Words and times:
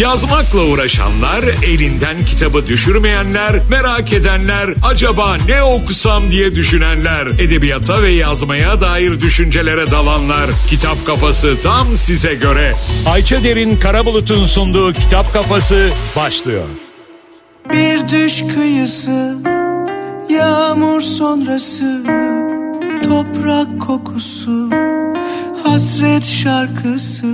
Yazmakla 0.00 0.64
uğraşanlar, 0.64 1.44
elinden 1.66 2.24
kitabı 2.24 2.66
düşürmeyenler, 2.66 3.60
merak 3.70 4.12
edenler, 4.12 4.70
acaba 4.82 5.36
ne 5.48 5.62
okusam 5.62 6.30
diye 6.30 6.54
düşünenler, 6.54 7.26
edebiyata 7.26 8.02
ve 8.02 8.10
yazmaya 8.10 8.80
dair 8.80 9.20
düşüncelere 9.20 9.90
dalanlar. 9.90 10.50
Kitap 10.68 11.06
Kafası 11.06 11.60
tam 11.62 11.96
size 11.96 12.34
göre. 12.34 12.74
Ayça 13.06 13.44
Derin 13.44 13.76
Karabulut'un 13.76 14.46
sunduğu 14.46 14.92
Kitap 14.92 15.32
Kafası 15.32 15.90
başlıyor. 16.16 16.64
Bir 17.70 18.08
düş 18.08 18.42
kıyısı, 18.54 19.36
yağmur 20.30 21.00
sonrası, 21.00 22.02
toprak 23.02 23.80
kokusu, 23.80 24.70
hasret 25.62 26.24
şarkısı, 26.24 27.26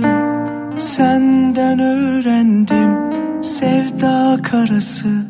senden 0.79 1.79
öğrendim 1.79 3.07
sevda 3.43 4.39
karası, 4.43 5.25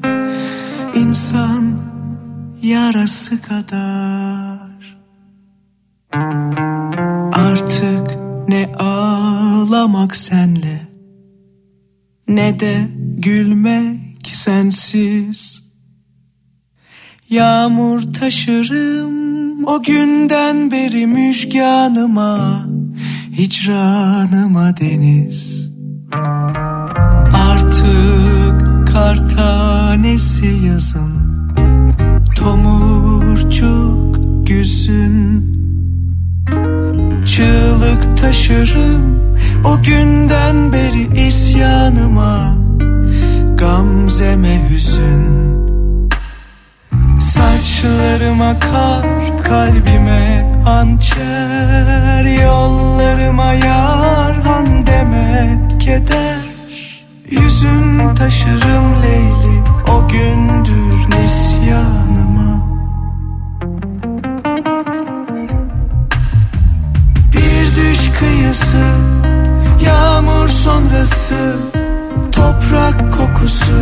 insan 0.96 1.82
yarası 2.62 3.42
kadar. 3.42 4.98
Artık 7.34 8.18
ne 8.50 8.76
ağlamak 8.80 10.16
senle, 10.16 10.82
ne 12.28 12.60
de 12.60 12.88
gülmek 13.18 14.28
sensiz. 14.34 15.68
Yağmur 17.30 18.14
taşırım 18.14 19.66
o 19.66 19.84
günden 19.84 20.72
beri 20.72 21.08
müjganıma, 21.08 22.66
hicranıma 23.38 24.78
deniz. 24.78 25.72
Artık 27.34 28.88
kar 28.88 29.30
tanesi 29.30 30.46
yazın, 30.46 31.48
tomurcuk 32.36 34.20
güzün. 34.48 35.48
Çığlık 37.26 38.18
taşırım 38.18 39.18
o 39.66 39.84
günden 39.84 40.74
beri 40.74 41.28
isyanıma 41.28 42.56
Gamzeme 43.58 44.70
hüzün 44.70 45.67
Saçlarıma 47.38 48.60
kar 48.60 49.44
kalbime 49.44 50.52
hançer 50.66 52.24
Yollarıma 52.44 53.54
yar 53.54 54.42
han 54.42 54.88
deme 54.88 55.60
keder. 55.80 56.38
Yüzün 57.30 58.16
taşırım 58.16 59.04
Leyli 59.04 59.62
o 59.88 60.08
gündür 60.08 61.16
nisyanıma. 61.16 62.68
Bir 67.34 67.76
düş 67.76 68.12
kıyısı 68.20 68.86
Yağmur 69.86 70.48
sonrası 70.48 71.56
Toprak 72.32 73.14
kokusu 73.14 73.82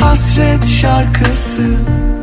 Hasret 0.00 0.64
şarkısı 0.66 1.76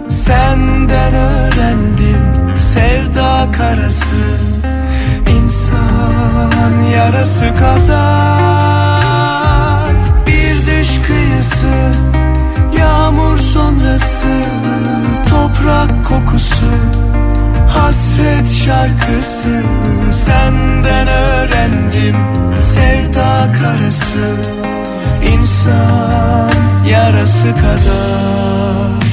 Senden 0.10 1.14
öğrendim 1.14 2.34
Sevda 2.60 3.48
karası 3.58 4.16
İnsan 5.30 6.82
yarası 6.94 7.46
kadar. 7.56 9.02
Bir 10.28 10.56
düş 10.66 11.02
kıyısı 11.08 11.92
Yağmur 12.80 13.38
sonrası 13.38 14.28
Toprak 15.30 16.06
kokusu 16.06 16.72
Hasret 17.70 18.50
şarkısı. 18.66 19.64
Senden 20.12 21.08
öğrendim 21.08 22.16
Sevda 22.60 23.52
karası 23.52 24.36
insan 25.34 26.52
yarası 26.90 27.56
kadar 27.56 29.07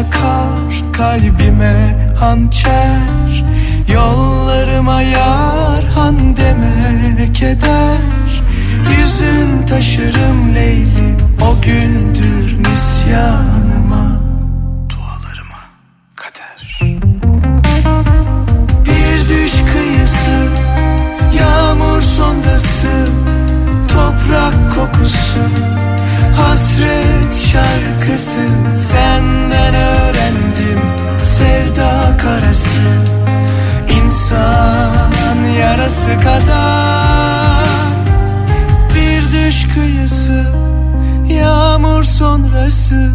Saçlarıma 0.00 0.10
kar, 0.10 0.92
kalbime 0.92 1.96
hançer 2.20 3.44
Yollarıma 3.92 5.02
yar, 5.02 5.84
han 5.84 6.36
deme 6.36 7.32
keder 7.32 7.98
Yüzün 8.98 9.66
taşırım 9.66 10.54
Leyli, 10.54 11.16
o 11.42 11.60
gündür 11.62 12.58
nisyanıma 12.58 14.20
Dualarıma 14.88 15.62
kader. 16.14 16.80
Bir 18.84 19.28
düş 19.28 19.52
kıyısı, 19.72 20.48
yağmur 21.38 22.00
sonrası 22.00 23.06
Toprak 23.88 24.74
kokusu 24.74 25.40
Hasret 26.60 27.34
şarkısı 27.34 28.40
senden 28.76 29.74
öğrendim 29.74 30.80
Sevda 31.22 32.16
karası. 32.16 32.78
İnsan 34.04 35.44
yarası 35.60 36.10
kadar. 36.20 37.64
Bir 38.94 39.22
düş 39.32 39.66
kıyısı 39.74 40.44
yağmur 41.28 42.04
sonrası 42.04 43.10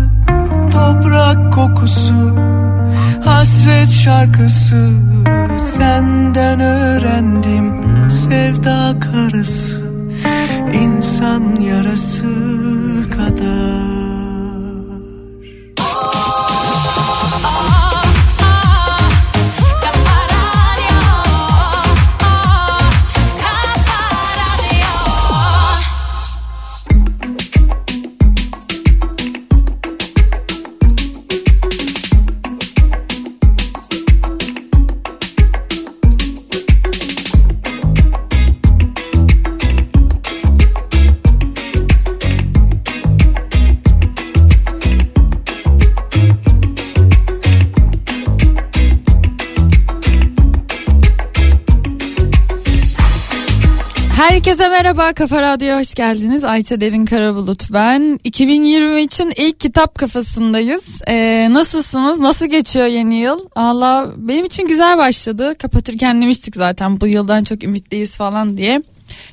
Toprak 0.71 1.53
kokusu. 1.53 2.35
Hasret 3.25 3.89
şarkısı 3.89 4.89
Senden 5.57 6.59
öğrendim 6.59 7.73
sevda 8.09 8.93
karası 8.99 9.81
insan 10.73 11.55
yarası 11.55 12.25
kadar 13.15 13.94
merhaba 54.75 55.13
Kafa 55.13 55.41
Radyo'ya 55.41 55.79
hoş 55.79 55.93
geldiniz. 55.93 56.43
Ayça 56.43 56.81
Derin 56.81 57.05
Karabulut 57.05 57.73
ben. 57.73 58.19
2023'ün 58.25 59.33
ilk 59.37 59.59
kitap 59.59 59.95
kafasındayız. 59.95 61.01
Ee, 61.07 61.47
nasılsınız? 61.51 62.19
Nasıl 62.19 62.45
geçiyor 62.45 62.85
yeni 62.85 63.15
yıl? 63.15 63.39
Allah 63.55 64.11
benim 64.17 64.45
için 64.45 64.67
güzel 64.67 64.97
başladı. 64.97 65.55
Kapatırken 65.59 66.21
demiştik 66.21 66.55
zaten 66.55 67.01
bu 67.01 67.07
yıldan 67.07 67.43
çok 67.43 67.63
ümitliyiz 67.63 68.17
falan 68.17 68.57
diye. 68.57 68.81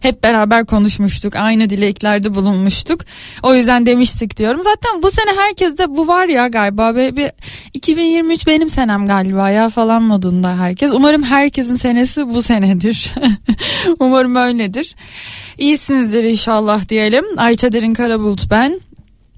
Hep 0.03 0.23
beraber 0.23 0.67
konuşmuştuk. 0.67 1.37
Aynı 1.37 1.71
dileklerde 1.71 2.35
bulunmuştuk. 2.35 3.01
O 3.43 3.55
yüzden 3.55 3.87
demiştik 3.87 4.37
diyorum. 4.37 4.63
Zaten 4.63 5.03
bu 5.03 5.11
sene 5.11 5.31
herkeste 5.37 5.89
bu 5.89 6.09
var 6.09 6.27
ya 6.27 6.49
galiba. 6.49 6.97
Bir, 6.97 7.17
bir 7.17 7.31
2023 7.75 8.47
benim 8.47 8.69
senem 8.69 9.07
galiba 9.07 9.51
ya 9.51 9.69
falan 9.69 10.03
modunda 10.03 10.59
herkes. 10.59 10.93
Umarım 10.93 11.23
herkesin 11.23 11.77
senesi 11.77 12.29
bu 12.29 12.43
senedir. 12.43 13.13
Umarım 14.01 14.37
öyledir. 14.37 14.95
İyisinizdir 15.59 16.25
inşallah 16.25 16.89
diyelim. 16.89 17.25
Ayça 17.37 17.73
Derin 17.73 17.95
Karabulut 17.95 18.51
ben. 18.51 18.81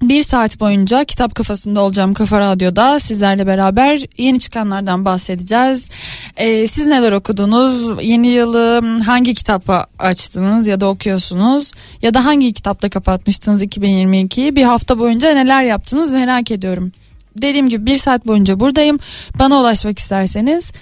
Bir 0.02 0.22
saat 0.22 0.60
boyunca 0.60 1.04
kitap 1.04 1.34
kafasında 1.34 1.80
olacağım 1.80 2.14
Kafa 2.14 2.40
Radyo'da 2.40 2.98
sizlerle 2.98 3.46
beraber 3.46 4.00
yeni 4.18 4.40
çıkanlardan 4.40 5.04
bahsedeceğiz. 5.04 5.88
Ee, 6.36 6.66
siz 6.66 6.86
neler 6.86 7.12
okudunuz? 7.12 8.04
Yeni 8.04 8.28
yılı 8.28 8.98
hangi 9.06 9.34
kitapı 9.34 9.80
açtınız 9.98 10.68
ya 10.68 10.80
da 10.80 10.86
okuyorsunuz? 10.86 11.72
Ya 12.02 12.14
da 12.14 12.24
hangi 12.24 12.52
kitapla 12.52 12.88
kapatmıştınız 12.88 13.62
2022'yi? 13.62 14.56
Bir 14.56 14.64
hafta 14.64 14.98
boyunca 14.98 15.34
neler 15.34 15.62
yaptınız 15.62 16.12
merak 16.12 16.50
ediyorum 16.50 16.92
dediğim 17.42 17.68
gibi 17.68 17.86
bir 17.86 17.96
saat 17.96 18.26
boyunca 18.26 18.60
buradayım. 18.60 18.98
Bana 19.38 19.60
ulaşmak 19.60 19.98
isterseniz 19.98 20.72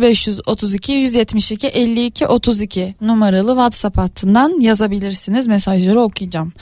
0532 0.00 0.92
172 0.92 1.66
52 1.66 2.26
32 2.26 2.94
numaralı 3.00 3.48
WhatsApp 3.48 3.98
hattından 3.98 4.60
yazabilirsiniz. 4.60 5.46
Mesajları 5.46 6.00
okuyacağım. 6.00 6.52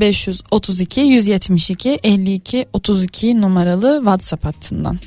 0532 0.00 1.00
172 1.00 1.98
52 2.02 2.66
32 2.72 3.40
numaralı 3.40 3.96
WhatsApp 3.98 4.44
hattından. 4.44 4.98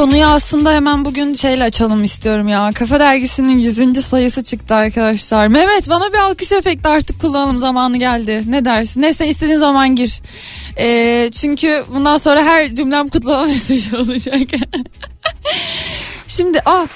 Konuyu 0.00 0.26
aslında 0.26 0.72
hemen 0.72 1.04
bugün 1.04 1.34
şeyle 1.34 1.64
açalım 1.64 2.04
istiyorum 2.04 2.48
ya. 2.48 2.70
Kafa 2.74 3.00
Dergisi'nin 3.00 3.58
100. 3.58 4.04
sayısı 4.04 4.44
çıktı 4.44 4.74
arkadaşlar. 4.74 5.46
Mehmet 5.46 5.90
bana 5.90 6.12
bir 6.12 6.18
alkış 6.18 6.52
efekti 6.52 6.88
artık 6.88 7.20
kullanalım 7.20 7.58
zamanı 7.58 7.96
geldi. 7.96 8.42
Ne 8.46 8.64
dersin? 8.64 9.02
Neyse 9.02 9.26
istediğin 9.26 9.58
zaman 9.58 9.96
gir. 9.96 10.20
Ee, 10.78 11.30
çünkü 11.30 11.84
bundan 11.94 12.16
sonra 12.16 12.42
her 12.42 12.66
cümlem 12.66 13.08
kutlama 13.08 13.44
mesajı 13.46 13.98
olacak. 13.98 14.40
Şimdi 16.26 16.60
ah 16.66 16.86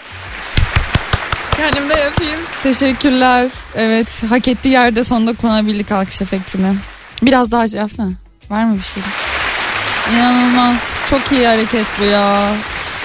Kendim 1.57 1.89
de 1.89 1.95
yapayım. 1.95 2.41
Teşekkürler. 2.63 3.51
Evet 3.75 4.23
hak 4.29 4.49
ettiği 4.49 4.69
yerde 4.69 5.05
sonunda 5.05 5.33
kullanabildik 5.33 5.93
alkış 5.93 6.23
efektini. 6.23 6.75
Biraz 7.23 7.53
daha 7.53 7.69
şey 7.69 7.81
yapsana. 7.81 8.11
Var 8.51 8.65
mı 8.65 8.77
bir 8.77 8.83
şey? 8.83 9.03
İnanılmaz. 10.13 10.99
Çok 11.11 11.33
iyi 11.33 11.47
hareket 11.47 11.87
bu 12.01 12.05
ya. 12.05 12.53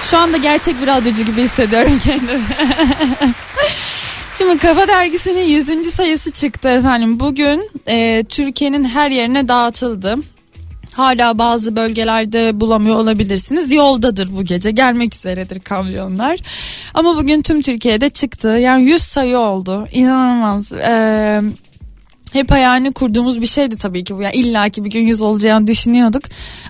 Şu 0.02 0.18
anda 0.18 0.36
gerçek 0.36 0.82
bir 0.82 0.86
radyocu 0.86 1.24
gibi 1.24 1.42
hissediyorum 1.42 2.00
kendimi. 2.04 2.40
Şimdi 4.38 4.58
Kafa 4.58 4.88
Dergisi'nin 4.88 5.44
100. 5.44 5.86
sayısı 5.86 6.32
çıktı 6.32 6.68
efendim. 6.68 7.20
Bugün 7.20 7.70
e, 7.86 8.24
Türkiye'nin 8.24 8.84
her 8.84 9.10
yerine 9.10 9.48
dağıtıldı. 9.48 10.16
Hala 10.92 11.38
bazı 11.38 11.76
bölgelerde 11.76 12.60
bulamıyor 12.60 12.96
olabilirsiniz. 12.96 13.72
Yoldadır 13.72 14.36
bu 14.36 14.44
gece. 14.44 14.70
Gelmek 14.70 15.14
üzeredir 15.14 15.60
kamyonlar. 15.60 16.38
Ama 16.94 17.16
bugün 17.16 17.42
tüm 17.42 17.62
Türkiye'de 17.62 18.08
çıktı. 18.08 18.48
Yani 18.48 18.84
100 18.84 19.02
sayı 19.02 19.38
oldu. 19.38 19.88
İnanılmaz. 19.92 20.72
Ee, 20.72 21.40
hep 22.32 22.50
hayalini 22.50 22.92
kurduğumuz 22.92 23.40
bir 23.40 23.46
şeydi 23.46 23.76
tabii 23.76 24.04
ki 24.04 24.16
bu. 24.16 24.22
Yani 24.22 24.34
İlla 24.34 24.68
ki 24.68 24.84
bir 24.84 24.90
gün 24.90 25.06
yüz 25.06 25.22
olacağını 25.22 25.66
düşünüyorduk. 25.66 26.22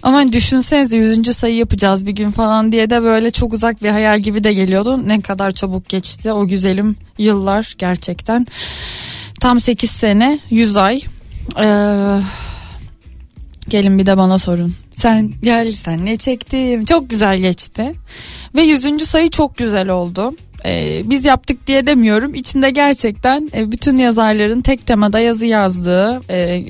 Ama 0.03 0.17
hani 0.17 0.33
düşünsenize 0.33 0.97
yüzüncü 0.97 1.35
sayı 1.35 1.57
yapacağız 1.57 2.07
bir 2.07 2.13
gün 2.13 2.31
falan 2.31 2.73
diye 2.73 2.91
de 2.91 3.03
böyle 3.03 3.31
çok 3.31 3.53
uzak 3.53 3.83
bir 3.83 3.89
hayal 3.89 4.21
gibi 4.21 4.45
de 4.45 4.53
geliyordu. 4.53 5.09
Ne 5.09 5.21
kadar 5.21 5.51
çabuk 5.51 5.89
geçti 5.89 6.33
o 6.33 6.47
güzelim 6.47 6.97
yıllar 7.19 7.75
gerçekten. 7.79 8.47
Tam 9.41 9.61
8 9.61 9.91
sene 9.91 10.39
100 10.51 10.77
ay. 10.77 11.01
Ee, 11.59 12.21
gelin 13.69 13.99
bir 13.99 14.07
de 14.07 14.17
bana 14.17 14.39
sorun. 14.39 14.75
Sen 14.97 15.33
gel 15.43 15.73
sen 15.73 16.05
ne 16.05 16.17
çektim. 16.17 16.85
Çok 16.85 17.11
güzel 17.11 17.39
geçti. 17.39 17.95
Ve 18.55 18.63
yüzüncü 18.63 19.07
sayı 19.07 19.31
çok 19.31 19.57
güzel 19.57 19.89
oldu 19.89 20.35
e, 20.65 21.03
biz 21.11 21.25
yaptık 21.25 21.67
diye 21.67 21.87
demiyorum. 21.87 22.35
İçinde 22.35 22.71
gerçekten 22.71 23.51
e, 23.57 23.73
bütün 23.73 23.97
yazarların 23.97 24.61
tek 24.61 24.87
temada 24.87 25.21
yazı 25.21 25.47
yazdığı 25.47 26.21
e, 26.31 26.65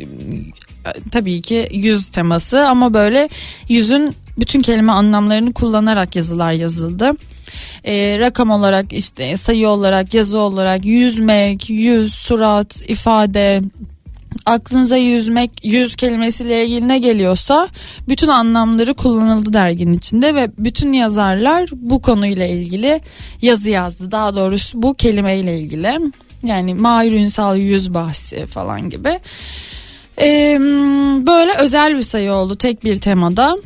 tabii 1.11 1.43
ki 1.43 1.69
yüz 1.73 2.09
teması 2.09 2.69
ama 2.69 2.95
böyle 2.95 3.29
yüzün 3.69 4.15
bütün 4.39 4.63
kelime 4.63 4.93
anlamlarını 4.93 5.53
kullanarak 5.53 6.17
yazılar 6.17 6.53
yazıldı. 6.53 7.13
E, 7.85 8.19
rakam 8.19 8.51
olarak 8.51 8.93
işte 8.93 9.37
sayı 9.37 9.69
olarak 9.69 10.15
yazı 10.15 10.39
olarak 10.39 10.85
yüzmek, 10.85 11.71
yüz, 11.71 12.15
surat, 12.15 12.91
ifade, 12.91 13.61
aklınıza 14.47 14.97
yüzmek, 14.97 15.51
yüz 15.65 15.97
kelimesiyle 15.97 16.67
ilgili 16.67 16.89
ne 16.89 16.99
geliyorsa 16.99 17.69
bütün 18.09 18.29
anlamları 18.29 18.95
kullanıldı 18.95 19.53
derginin 19.53 19.93
içinde 19.93 20.35
ve 20.35 20.51
bütün 20.59 20.93
yazarlar 20.93 21.69
bu 21.73 22.03
konuyla 22.03 22.47
ilgili 22.47 23.01
yazı 23.43 23.71
yazdı. 23.71 24.11
Daha 24.11 24.37
doğrusu 24.37 24.83
bu 24.83 24.95
kelimeyle 24.95 25.59
ilgili. 25.59 25.99
Yani 26.43 26.75
Mahir 26.75 27.13
Ünsal 27.13 27.57
yüz 27.57 27.95
bahsi 27.95 28.47
falan 28.47 28.91
gibi. 28.91 29.21
Ee, 30.21 30.59
böyle 31.27 31.53
özel 31.59 31.97
bir 31.97 32.03
sayı 32.03 32.33
oldu 32.33 32.55
tek 32.55 32.85
bir 32.85 33.01
temada. 33.01 33.57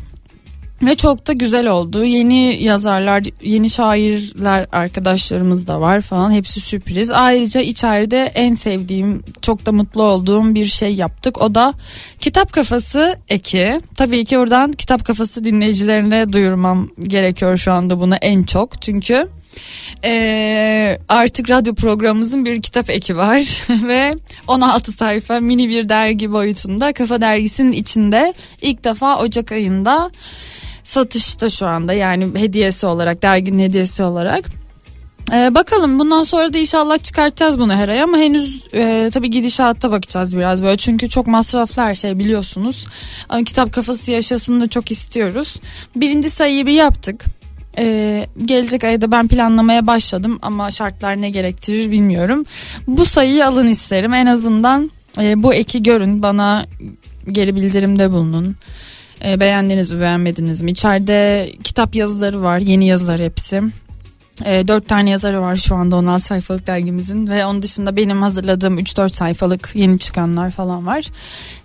Ve 0.82 0.94
çok 0.94 1.26
da 1.26 1.32
güzel 1.32 1.68
oldu. 1.68 2.04
Yeni 2.04 2.62
yazarlar, 2.62 3.22
yeni 3.42 3.70
şairler 3.70 4.66
arkadaşlarımız 4.72 5.66
da 5.66 5.80
var 5.80 6.00
falan. 6.00 6.32
Hepsi 6.32 6.60
sürpriz. 6.60 7.10
Ayrıca 7.10 7.60
içeride 7.60 8.32
en 8.34 8.52
sevdiğim, 8.52 9.22
çok 9.42 9.66
da 9.66 9.72
mutlu 9.72 10.02
olduğum 10.02 10.54
bir 10.54 10.64
şey 10.64 10.94
yaptık. 10.94 11.42
O 11.42 11.54
da 11.54 11.74
Kitap 12.18 12.52
Kafası 12.52 13.18
eki. 13.28 13.80
Tabii 13.94 14.24
ki 14.24 14.38
oradan 14.38 14.72
Kitap 14.72 15.04
Kafası 15.04 15.44
dinleyicilerine 15.44 16.32
duyurmam 16.32 16.88
gerekiyor 17.02 17.56
şu 17.56 17.72
anda 17.72 18.00
bunu 18.00 18.14
en 18.14 18.42
çok. 18.42 18.82
Çünkü 18.82 19.28
ee, 20.04 20.98
artık 21.08 21.50
radyo 21.50 21.74
programımızın 21.74 22.44
bir 22.44 22.62
kitap 22.62 22.90
eki 22.90 23.16
var 23.16 23.40
ve 23.88 24.14
16 24.48 24.92
sayfa 24.92 25.40
mini 25.40 25.68
bir 25.68 25.88
dergi 25.88 26.32
boyutunda 26.32 26.92
Kafa 26.92 27.20
Dergisi'nin 27.20 27.72
içinde 27.72 28.34
ilk 28.62 28.84
defa 28.84 29.18
Ocak 29.18 29.52
ayında 29.52 30.10
satışta 30.82 31.50
şu 31.50 31.66
anda 31.66 31.92
yani 31.92 32.40
hediyesi 32.40 32.86
olarak 32.86 33.22
derginin 33.22 33.62
hediyesi 33.62 34.02
olarak. 34.02 34.44
Ee, 35.32 35.54
bakalım 35.54 35.98
bundan 35.98 36.22
sonra 36.22 36.52
da 36.52 36.58
inşallah 36.58 36.98
çıkartacağız 36.98 37.58
bunu 37.58 37.72
her 37.72 37.88
ay 37.88 38.02
ama 38.02 38.18
henüz 38.18 38.66
e, 38.74 39.10
tabii 39.12 39.30
gidişatta 39.30 39.90
bakacağız 39.90 40.36
biraz 40.36 40.64
böyle 40.64 40.76
çünkü 40.76 41.08
çok 41.08 41.26
masraflı 41.26 41.82
her 41.82 41.94
şey 41.94 42.18
biliyorsunuz. 42.18 42.86
Ama 43.28 43.44
kitap 43.44 43.72
kafası 43.72 44.10
yaşasını 44.10 44.60
da 44.60 44.68
çok 44.68 44.90
istiyoruz. 44.90 45.56
Birinci 45.96 46.30
sayıyı 46.30 46.66
bir 46.66 46.72
yaptık. 46.72 47.24
Ee, 47.78 48.26
gelecek 48.44 48.84
ayda 48.84 49.10
ben 49.10 49.28
planlamaya 49.28 49.86
başladım 49.86 50.38
ama 50.42 50.70
şartlar 50.70 51.20
ne 51.20 51.30
gerektirir 51.30 51.90
bilmiyorum. 51.90 52.44
Bu 52.86 53.04
sayıyı 53.04 53.46
alın 53.46 53.66
isterim 53.66 54.14
en 54.14 54.26
azından 54.26 54.90
e, 55.20 55.42
bu 55.42 55.54
eki 55.54 55.82
görün 55.82 56.22
bana 56.22 56.66
geri 57.32 57.56
bildirimde 57.56 58.10
bulunun. 58.10 58.56
E, 59.24 59.40
beğendiniz 59.40 59.90
mi 59.90 60.00
beğenmediniz 60.00 60.62
mi? 60.62 60.70
İçeride 60.70 61.50
kitap 61.64 61.94
yazıları 61.94 62.42
var 62.42 62.58
yeni 62.58 62.86
yazılar 62.86 63.20
hepsi. 63.20 63.62
E, 64.44 64.68
4 64.68 64.88
tane 64.88 65.10
yazarı 65.10 65.42
var 65.42 65.56
şu 65.56 65.74
anda 65.74 65.96
16 65.96 66.24
sayfalık 66.24 66.66
dergimizin 66.66 67.26
ve 67.26 67.46
onun 67.46 67.62
dışında 67.62 67.96
benim 67.96 68.22
hazırladığım 68.22 68.78
3-4 68.78 69.08
sayfalık 69.08 69.70
yeni 69.74 69.98
çıkanlar 69.98 70.50
falan 70.50 70.86
var. 70.86 71.04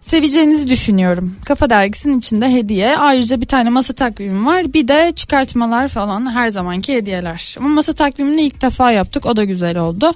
Seveceğinizi 0.01 0.69
düşünüyorum. 0.69 1.35
Kafa 1.45 1.69
dergisinin 1.69 2.19
içinde 2.19 2.51
hediye. 2.51 2.97
Ayrıca 2.97 3.41
bir 3.41 3.45
tane 3.45 3.69
masa 3.69 3.93
takvimi 3.93 4.45
var. 4.45 4.73
Bir 4.73 4.87
de 4.87 5.11
çıkartmalar 5.15 5.87
falan 5.87 6.33
her 6.33 6.47
zamanki 6.47 6.93
hediyeler. 6.93 7.55
Ama 7.59 7.69
masa 7.69 7.93
takvimini 7.93 8.41
ilk 8.41 8.61
defa 8.61 8.91
yaptık. 8.91 9.25
O 9.25 9.35
da 9.35 9.43
güzel 9.43 9.77
oldu. 9.77 10.13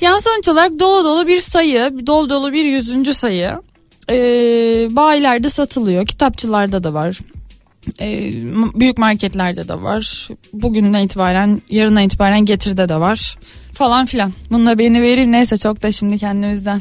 Yani 0.00 0.20
sonuç 0.20 0.48
olarak 0.48 0.80
dolu 0.80 1.04
dolu 1.04 1.26
bir 1.26 1.40
sayı, 1.40 2.06
dolu 2.06 2.30
dolu 2.30 2.52
bir 2.52 2.64
yüzüncü 2.64 3.14
sayı 3.14 3.54
e, 4.10 4.16
bayilerde 4.90 5.48
satılıyor. 5.48 6.06
Kitapçılarda 6.06 6.84
da 6.84 6.94
var. 6.94 7.18
E, 8.00 8.32
büyük 8.80 8.98
marketlerde 8.98 9.68
de 9.68 9.82
var. 9.82 10.28
Bugünden 10.52 11.00
itibaren, 11.00 11.62
yarından 11.70 12.04
itibaren 12.04 12.44
Getir'de 12.44 12.88
de 12.88 12.96
var. 12.96 13.38
Falan 13.72 14.06
filan. 14.06 14.32
Bununla 14.50 14.78
beni 14.78 15.02
vereyim. 15.02 15.32
Neyse 15.32 15.56
çok 15.56 15.82
da 15.82 15.92
şimdi 15.92 16.18
kendimizden 16.18 16.80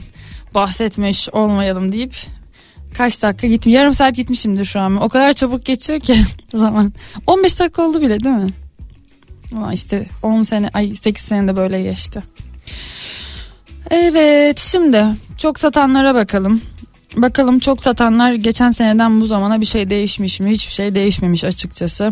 bahsetmiş 0.55 1.29
olmayalım 1.29 1.91
deyip 1.91 2.15
kaç 2.97 3.23
dakika 3.23 3.47
gittim. 3.47 3.71
Yarım 3.71 3.93
saat 3.93 4.15
gitmişimdir 4.15 4.65
şu 4.65 4.79
an. 4.79 5.01
O 5.01 5.09
kadar 5.09 5.33
çabuk 5.33 5.65
geçiyor 5.65 5.99
ki 5.99 6.15
zaman. 6.53 6.93
15 7.27 7.59
dakika 7.59 7.81
oldu 7.81 8.01
bile 8.01 8.23
değil 8.23 8.35
mi? 8.35 8.53
Ama 9.55 9.73
işte 9.73 10.05
10 10.23 10.43
sene, 10.43 10.69
ay 10.73 10.95
8 10.95 11.23
sene 11.23 11.47
de 11.47 11.55
böyle 11.55 11.83
geçti. 11.83 12.23
Evet 13.91 14.59
şimdi 14.59 15.05
çok 15.37 15.59
satanlara 15.59 16.15
bakalım. 16.15 16.61
Bakalım 17.17 17.59
çok 17.59 17.83
satanlar 17.83 18.33
geçen 18.33 18.69
seneden 18.69 19.21
bu 19.21 19.27
zamana 19.27 19.61
bir 19.61 19.65
şey 19.65 19.89
değişmiş 19.89 20.39
mi? 20.39 20.51
Hiçbir 20.51 20.73
şey 20.73 20.95
değişmemiş 20.95 21.43
açıkçası. 21.43 22.11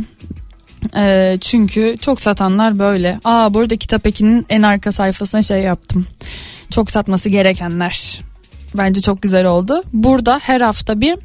Ee, 0.96 1.38
çünkü 1.42 1.96
çok 2.02 2.22
satanlar 2.22 2.80
böyle. 2.80 3.20
Aa 3.24 3.54
burada 3.54 3.78
kitap 3.78 4.08
ekinin 4.08 4.46
en 4.50 4.62
arka 4.62 4.92
sayfasına 4.92 5.42
şey 5.42 5.62
yaptım. 5.62 6.08
Çok 6.72 6.92
satması 6.92 7.30
gerekenler. 7.30 8.22
Bence 8.78 9.02
çok 9.02 9.22
güzel 9.22 9.46
oldu. 9.46 9.84
Burada 9.94 10.40
her 10.44 10.62
hafta 10.62 11.02
bir 11.02 11.18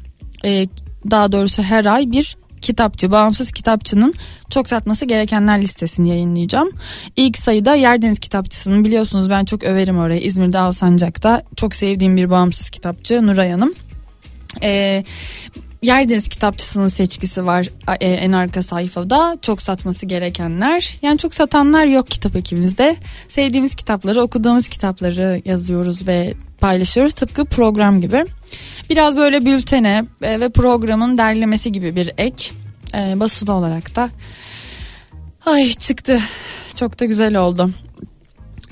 e, 0.45 0.67
daha 1.11 1.31
doğrusu 1.31 1.63
her 1.63 1.85
ay 1.85 2.11
bir 2.11 2.37
kitapçı, 2.63 3.11
bağımsız 3.11 3.51
kitapçının 3.51 4.13
çok 4.49 4.67
satması 4.67 5.05
gerekenler 5.05 5.61
listesini 5.61 6.09
yayınlayacağım. 6.09 6.69
İlk 7.15 7.37
sayıda 7.37 7.75
Yerdeniz 7.75 8.19
Kitapçısı'nın 8.19 8.85
biliyorsunuz 8.85 9.29
ben 9.29 9.45
çok 9.45 9.63
överim 9.63 9.99
orayı 9.99 10.21
İzmir'de 10.21 10.59
Alsancak'ta. 10.59 11.43
Çok 11.55 11.75
sevdiğim 11.75 12.17
bir 12.17 12.29
bağımsız 12.29 12.69
kitapçı 12.69 13.27
Nuray 13.27 13.51
Hanım. 13.51 13.73
Ee, 14.63 15.03
Yerdeniz 15.83 16.27
kitapçısının 16.27 16.87
seçkisi 16.87 17.45
var 17.45 17.69
e, 17.99 18.07
en 18.07 18.31
arka 18.31 18.61
sayfada. 18.61 19.37
Çok 19.41 19.61
satması 19.61 20.05
gerekenler. 20.05 20.95
Yani 21.01 21.17
çok 21.17 21.33
satanlar 21.33 21.85
yok 21.85 22.07
kitap 22.07 22.35
ekimizde. 22.35 22.95
Sevdiğimiz 23.29 23.75
kitapları, 23.75 24.21
okuduğumuz 24.21 24.67
kitapları 24.67 25.41
yazıyoruz 25.45 26.07
ve 26.07 26.33
paylaşıyoruz. 26.59 27.13
Tıpkı 27.13 27.45
program 27.45 28.01
gibi. 28.01 28.25
Biraz 28.89 29.17
böyle 29.17 29.45
bültene 29.45 30.05
e, 30.21 30.39
ve 30.39 30.49
programın 30.49 31.17
derlemesi 31.17 31.71
gibi 31.71 31.95
bir 31.95 32.11
ek. 32.17 32.51
E, 32.95 33.19
basılı 33.19 33.53
olarak 33.53 33.95
da. 33.95 34.09
Ay 35.45 35.73
çıktı. 35.73 36.19
Çok 36.75 36.99
da 36.99 37.05
güzel 37.05 37.35
oldu. 37.35 37.69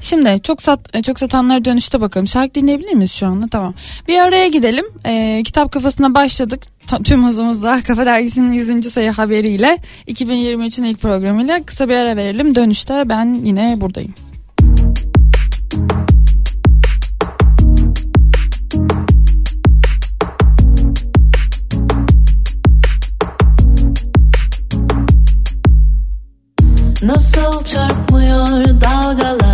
Şimdi 0.01 0.39
çok 0.43 0.61
sat 0.61 0.95
e, 0.95 1.01
çok 1.01 1.19
satanlara 1.19 1.65
dönüşte 1.65 2.01
bakalım. 2.01 2.27
Şarkı 2.27 2.53
dinleyebilir 2.55 2.93
miyiz 2.93 3.11
şu 3.11 3.27
anda? 3.27 3.47
Tamam. 3.47 3.73
Bir 4.07 4.17
araya 4.17 4.47
gidelim. 4.47 4.85
E, 5.05 5.41
kitap 5.45 5.71
kafasına 5.71 6.15
başladık. 6.15 6.63
Tüm 7.03 7.25
hızımızla 7.25 7.81
Kafa 7.87 8.05
Dergisi'nin 8.05 8.53
100. 8.53 8.91
sayı 8.91 9.11
haberiyle 9.11 9.77
2023'ün 10.07 10.85
ilk 10.85 11.01
programıyla 11.01 11.63
kısa 11.63 11.89
bir 11.89 11.95
ara 11.95 12.15
verelim. 12.15 12.55
Dönüşte 12.55 13.09
ben 13.09 13.41
yine 13.43 13.81
buradayım. 13.81 14.13
Nasıl 27.03 27.63
çarpmıyor 27.63 28.81
dalgalar 28.81 29.50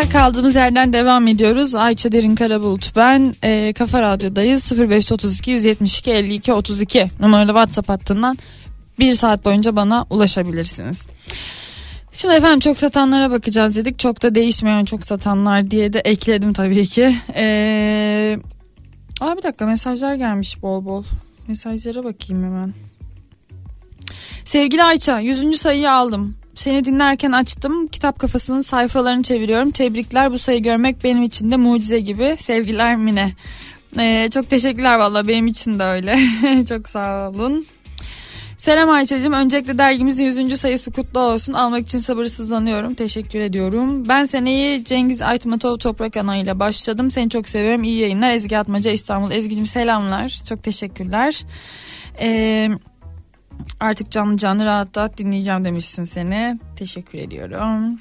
kaldığımız 0.00 0.54
yerden 0.54 0.92
devam 0.92 1.28
ediyoruz. 1.28 1.74
Ayça 1.74 2.12
Derin 2.12 2.34
Karabulut 2.34 2.96
ben. 2.96 3.34
E, 3.42 3.72
Kafa 3.72 4.02
Radyo'dayız. 4.02 4.72
0532 4.78 5.50
172 5.50 6.10
52 6.10 6.52
32 6.52 7.08
numaralı 7.20 7.46
WhatsApp 7.46 7.88
hattından 7.88 8.38
bir 8.98 9.12
saat 9.12 9.44
boyunca 9.44 9.76
bana 9.76 10.06
ulaşabilirsiniz. 10.10 11.08
Şimdi 12.12 12.34
efendim 12.34 12.60
çok 12.60 12.78
satanlara 12.78 13.30
bakacağız 13.30 13.76
dedik. 13.76 13.98
Çok 13.98 14.22
da 14.22 14.34
değişmeyen 14.34 14.84
çok 14.84 15.06
satanlar 15.06 15.70
diye 15.70 15.92
de 15.92 15.98
ekledim 15.98 16.52
tabii 16.52 16.86
ki. 16.86 17.16
Ee, 17.34 18.38
aa 19.20 19.36
bir 19.36 19.42
dakika 19.42 19.66
mesajlar 19.66 20.14
gelmiş 20.14 20.62
bol 20.62 20.84
bol. 20.84 21.04
Mesajlara 21.48 22.04
bakayım 22.04 22.44
hemen. 22.44 22.74
Sevgili 24.44 24.82
Ayça 24.82 25.20
100. 25.20 25.56
sayıyı 25.56 25.92
aldım. 25.92 26.36
Seni 26.56 26.84
dinlerken 26.84 27.32
açtım. 27.32 27.88
Kitap 27.88 28.18
kafasının 28.18 28.60
sayfalarını 28.60 29.22
çeviriyorum. 29.22 29.70
Tebrikler 29.70 30.32
bu 30.32 30.38
sayı 30.38 30.62
görmek 30.62 31.04
benim 31.04 31.22
için 31.22 31.50
de 31.50 31.56
mucize 31.56 32.00
gibi. 32.00 32.36
Sevgiler 32.38 32.96
Mine. 32.96 33.32
Ee, 33.98 34.30
çok 34.30 34.50
teşekkürler 34.50 34.94
valla 34.94 35.28
benim 35.28 35.46
için 35.46 35.78
de 35.78 35.82
öyle. 35.82 36.18
çok 36.68 36.88
sağ 36.88 37.30
olun. 37.30 37.66
Selam 38.56 38.90
Ayça'cığım. 38.90 39.32
Öncelikle 39.32 39.78
dergimizin 39.78 40.24
100. 40.24 40.56
sayısı 40.56 40.92
kutlu 40.92 41.20
olsun. 41.20 41.52
Almak 41.52 41.86
için 41.86 41.98
sabırsızlanıyorum. 41.98 42.94
Teşekkür 42.94 43.40
ediyorum. 43.40 44.08
Ben 44.08 44.24
seneyi 44.24 44.84
Cengiz 44.84 45.22
Aytmatov 45.22 45.76
Toprak 45.76 46.16
Ana 46.16 46.36
ile 46.36 46.60
başladım. 46.60 47.10
Seni 47.10 47.30
çok 47.30 47.48
seviyorum. 47.48 47.84
İyi 47.84 47.98
yayınlar. 47.98 48.30
Ezgi 48.30 48.58
Atmaca 48.58 48.90
İstanbul. 48.90 49.30
Ezgi'cim 49.30 49.66
selamlar. 49.66 50.40
Çok 50.48 50.62
teşekkürler. 50.62 51.42
Eee... 52.20 52.70
Artık 53.80 54.10
canlı 54.10 54.36
canlı 54.36 54.64
rahat 54.64 54.96
rahat 54.96 55.18
dinleyeceğim 55.18 55.64
demişsin 55.64 56.04
seni. 56.04 56.58
Teşekkür 56.76 57.18
ediyorum. 57.18 58.00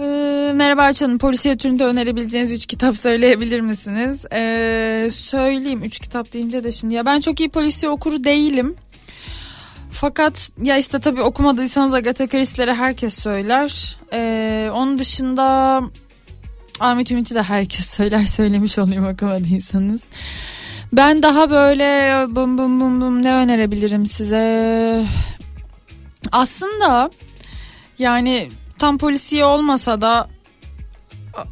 Ee, 0.00 0.52
merhaba 0.54 0.82
Açan'ın 0.82 1.18
polisiye 1.18 1.56
türünde 1.56 1.84
önerebileceğiniz 1.84 2.52
3 2.52 2.66
kitap 2.66 2.96
söyleyebilir 2.96 3.60
misiniz? 3.60 4.24
Ee, 4.32 5.08
söyleyeyim 5.10 5.82
3 5.84 5.98
kitap 5.98 6.32
deyince 6.32 6.64
de 6.64 6.70
şimdi. 6.72 6.94
Ya 6.94 7.06
ben 7.06 7.20
çok 7.20 7.40
iyi 7.40 7.48
polisiye 7.48 7.90
okuru 7.90 8.24
değilim. 8.24 8.76
Fakat 9.90 10.50
ya 10.62 10.76
işte 10.76 10.98
tabii 10.98 11.22
okumadıysanız 11.22 11.94
Agatha 11.94 12.26
Christie'leri 12.26 12.74
herkes 12.74 13.14
söyler. 13.22 13.98
Ee, 14.12 14.70
onun 14.72 14.98
dışında 14.98 15.80
Ahmet 16.80 17.12
Ümit'i 17.12 17.34
de 17.34 17.42
herkes 17.42 17.86
söyler 17.90 18.24
söylemiş 18.36 18.78
olayım 18.78 19.06
okumadıysanız. 19.06 20.02
Ben 20.96 21.22
daha 21.22 21.50
böyle 21.50 21.86
bum 22.36 22.58
bum 22.58 22.80
bum 22.80 23.00
bum 23.00 23.22
ne 23.22 23.32
önerebilirim 23.34 24.06
size? 24.06 25.04
Aslında 26.32 27.10
yani 27.98 28.48
tam 28.78 28.98
polisiye 28.98 29.44
olmasa 29.44 30.00
da 30.00 30.28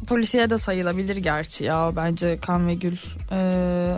polisiye 0.07 0.49
de 0.49 0.57
sayılabilir 0.57 1.17
gerçi 1.17 1.63
ya 1.63 1.91
bence 1.95 2.37
Kan 2.41 2.67
ve 2.67 2.73
Gül. 2.75 2.97
Ee, 3.31 3.35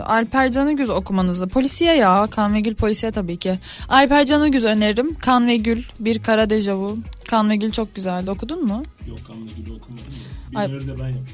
Alper 0.06 0.52
Canıgüz 0.52 0.90
okumanızı. 0.90 1.48
Polisiye 1.48 1.94
ya 1.96 2.26
Kan 2.30 2.54
ve 2.54 2.60
Gül 2.60 2.74
polisiye 2.74 3.12
tabii 3.12 3.36
ki. 3.36 3.58
Alper 3.88 4.26
Canıgüz 4.26 4.64
öneririm. 4.64 5.14
Kan 5.14 5.48
ve 5.48 5.56
Gül 5.56 5.82
bir 6.00 6.18
kara 6.18 6.50
dejavu. 6.50 6.98
Kan 7.28 7.50
ve 7.50 7.56
Gül 7.56 7.70
çok 7.70 7.94
güzeldi 7.94 8.30
okudun 8.30 8.66
mu? 8.66 8.82
Yok 9.06 9.18
Kanlı 9.26 9.46
Gül'ü 9.56 9.76
okumadım 9.76 10.06
da. 10.54 10.58
Ay- 10.58 10.68
Bir 10.72 10.80
de 10.80 10.90
ben 10.90 10.92
yapayım. 10.92 11.26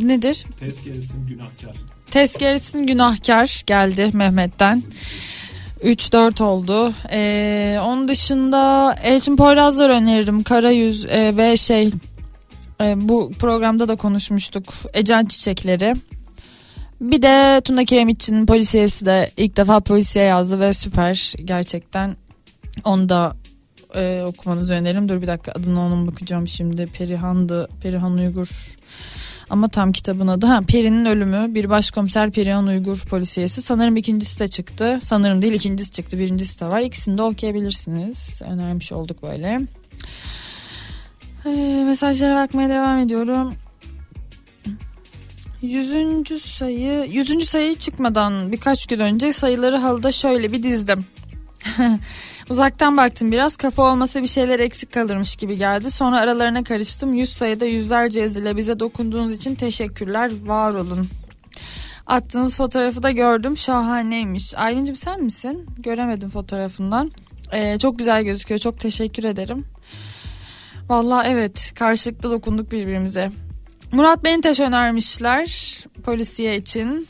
Nedir? 0.00 0.44
Tezkeresin 0.60 1.26
günahkar. 1.26 1.76
Tezkeresin 2.16 2.86
günahkar 2.86 3.62
geldi 3.66 4.10
Mehmet'ten. 4.12 4.82
3-4 5.82 6.42
oldu. 6.42 6.92
Ee, 7.10 7.78
onun 7.82 8.08
dışında 8.08 8.94
Elçin 9.02 9.36
Poyrazlar 9.36 9.90
öneririm. 9.90 10.42
Kara 10.42 10.70
Yüz 10.70 11.04
e, 11.04 11.36
ve 11.36 11.56
şey 11.56 11.90
e, 12.80 13.08
bu 13.08 13.32
programda 13.38 13.88
da 13.88 13.96
konuşmuştuk. 13.96 14.64
Ecen 14.94 15.24
Çiçekleri. 15.24 15.94
Bir 17.00 17.22
de 17.22 17.60
Tuna 17.60 17.84
Kiremitçi'nin 17.84 18.46
polisiyesi 18.46 19.06
de 19.06 19.30
ilk 19.36 19.56
defa 19.56 19.80
polisiye 19.80 20.24
yazdı 20.24 20.60
ve 20.60 20.72
süper 20.72 21.34
gerçekten. 21.44 22.16
Onu 22.84 23.08
da 23.08 23.34
e, 23.94 24.22
okumanızı 24.22 24.74
öneririm. 24.74 25.08
Dur 25.08 25.22
bir 25.22 25.26
dakika 25.26 25.52
adına 25.52 25.80
onun 25.80 26.06
bakacağım 26.06 26.48
şimdi. 26.48 26.86
Perihan'dı. 26.86 27.68
Perihan 27.82 28.18
Uygur. 28.18 28.76
Ama 29.50 29.68
tam 29.68 29.92
kitabın 29.92 30.28
adı 30.28 30.46
ha, 30.46 30.60
Peri'nin 30.68 31.04
ölümü 31.04 31.54
bir 31.54 31.70
başkomiser 31.70 32.30
Perihan 32.30 32.66
Uygur 32.66 33.04
polisiyesi. 33.10 33.62
Sanırım 33.62 33.96
ikincisi 33.96 34.40
de 34.40 34.48
çıktı. 34.48 34.98
Sanırım 35.02 35.42
değil 35.42 35.52
ikincisi 35.52 35.92
çıktı 35.92 36.18
birincisi 36.18 36.60
de 36.60 36.66
var. 36.66 36.80
İkisini 36.80 37.18
de 37.18 37.22
okuyabilirsiniz. 37.22 38.42
Önermiş 38.44 38.92
olduk 38.92 39.22
böyle. 39.22 39.60
Ee, 41.46 41.84
mesajlara 41.86 42.36
bakmaya 42.36 42.68
devam 42.68 42.98
ediyorum. 42.98 43.54
Yüzüncü 45.62 46.38
sayı, 46.38 47.06
yüzüncü 47.10 47.46
sayı 47.46 47.74
çıkmadan 47.74 48.52
birkaç 48.52 48.86
gün 48.86 49.00
önce 49.00 49.32
sayıları 49.32 49.76
halıda 49.76 50.12
şöyle 50.12 50.52
bir 50.52 50.62
dizdim. 50.62 51.06
Uzaktan 52.50 52.96
baktım 52.96 53.32
biraz 53.32 53.56
kafa 53.56 53.82
olmasa 53.92 54.22
bir 54.22 54.26
şeyler 54.26 54.60
eksik 54.60 54.92
kalırmış 54.92 55.36
gibi 55.36 55.56
geldi. 55.56 55.90
Sonra 55.90 56.20
aralarına 56.20 56.64
karıştım. 56.64 57.14
Yüz 57.14 57.28
sayıda 57.28 57.64
yüzlerce 57.64 58.20
yazıyla 58.20 58.56
bize 58.56 58.80
dokunduğunuz 58.80 59.32
için 59.32 59.54
teşekkürler. 59.54 60.30
Var 60.44 60.74
olun. 60.74 61.08
Attığınız 62.06 62.56
fotoğrafı 62.56 63.02
da 63.02 63.10
gördüm. 63.10 63.56
Şahaneymiş. 63.56 64.54
Aylin'cim 64.54 64.96
sen 64.96 65.22
misin? 65.22 65.66
Göremedim 65.78 66.28
fotoğrafından. 66.28 67.10
Ee, 67.52 67.78
çok 67.78 67.98
güzel 67.98 68.22
gözüküyor. 68.22 68.60
Çok 68.60 68.80
teşekkür 68.80 69.24
ederim. 69.24 69.66
Vallahi 70.88 71.28
evet 71.28 71.72
karşılıklı 71.74 72.30
dokunduk 72.30 72.72
birbirimize. 72.72 73.30
Murat 73.92 74.24
Benteş 74.24 74.60
önermişler 74.60 75.78
polisiye 76.04 76.56
için. 76.56 77.08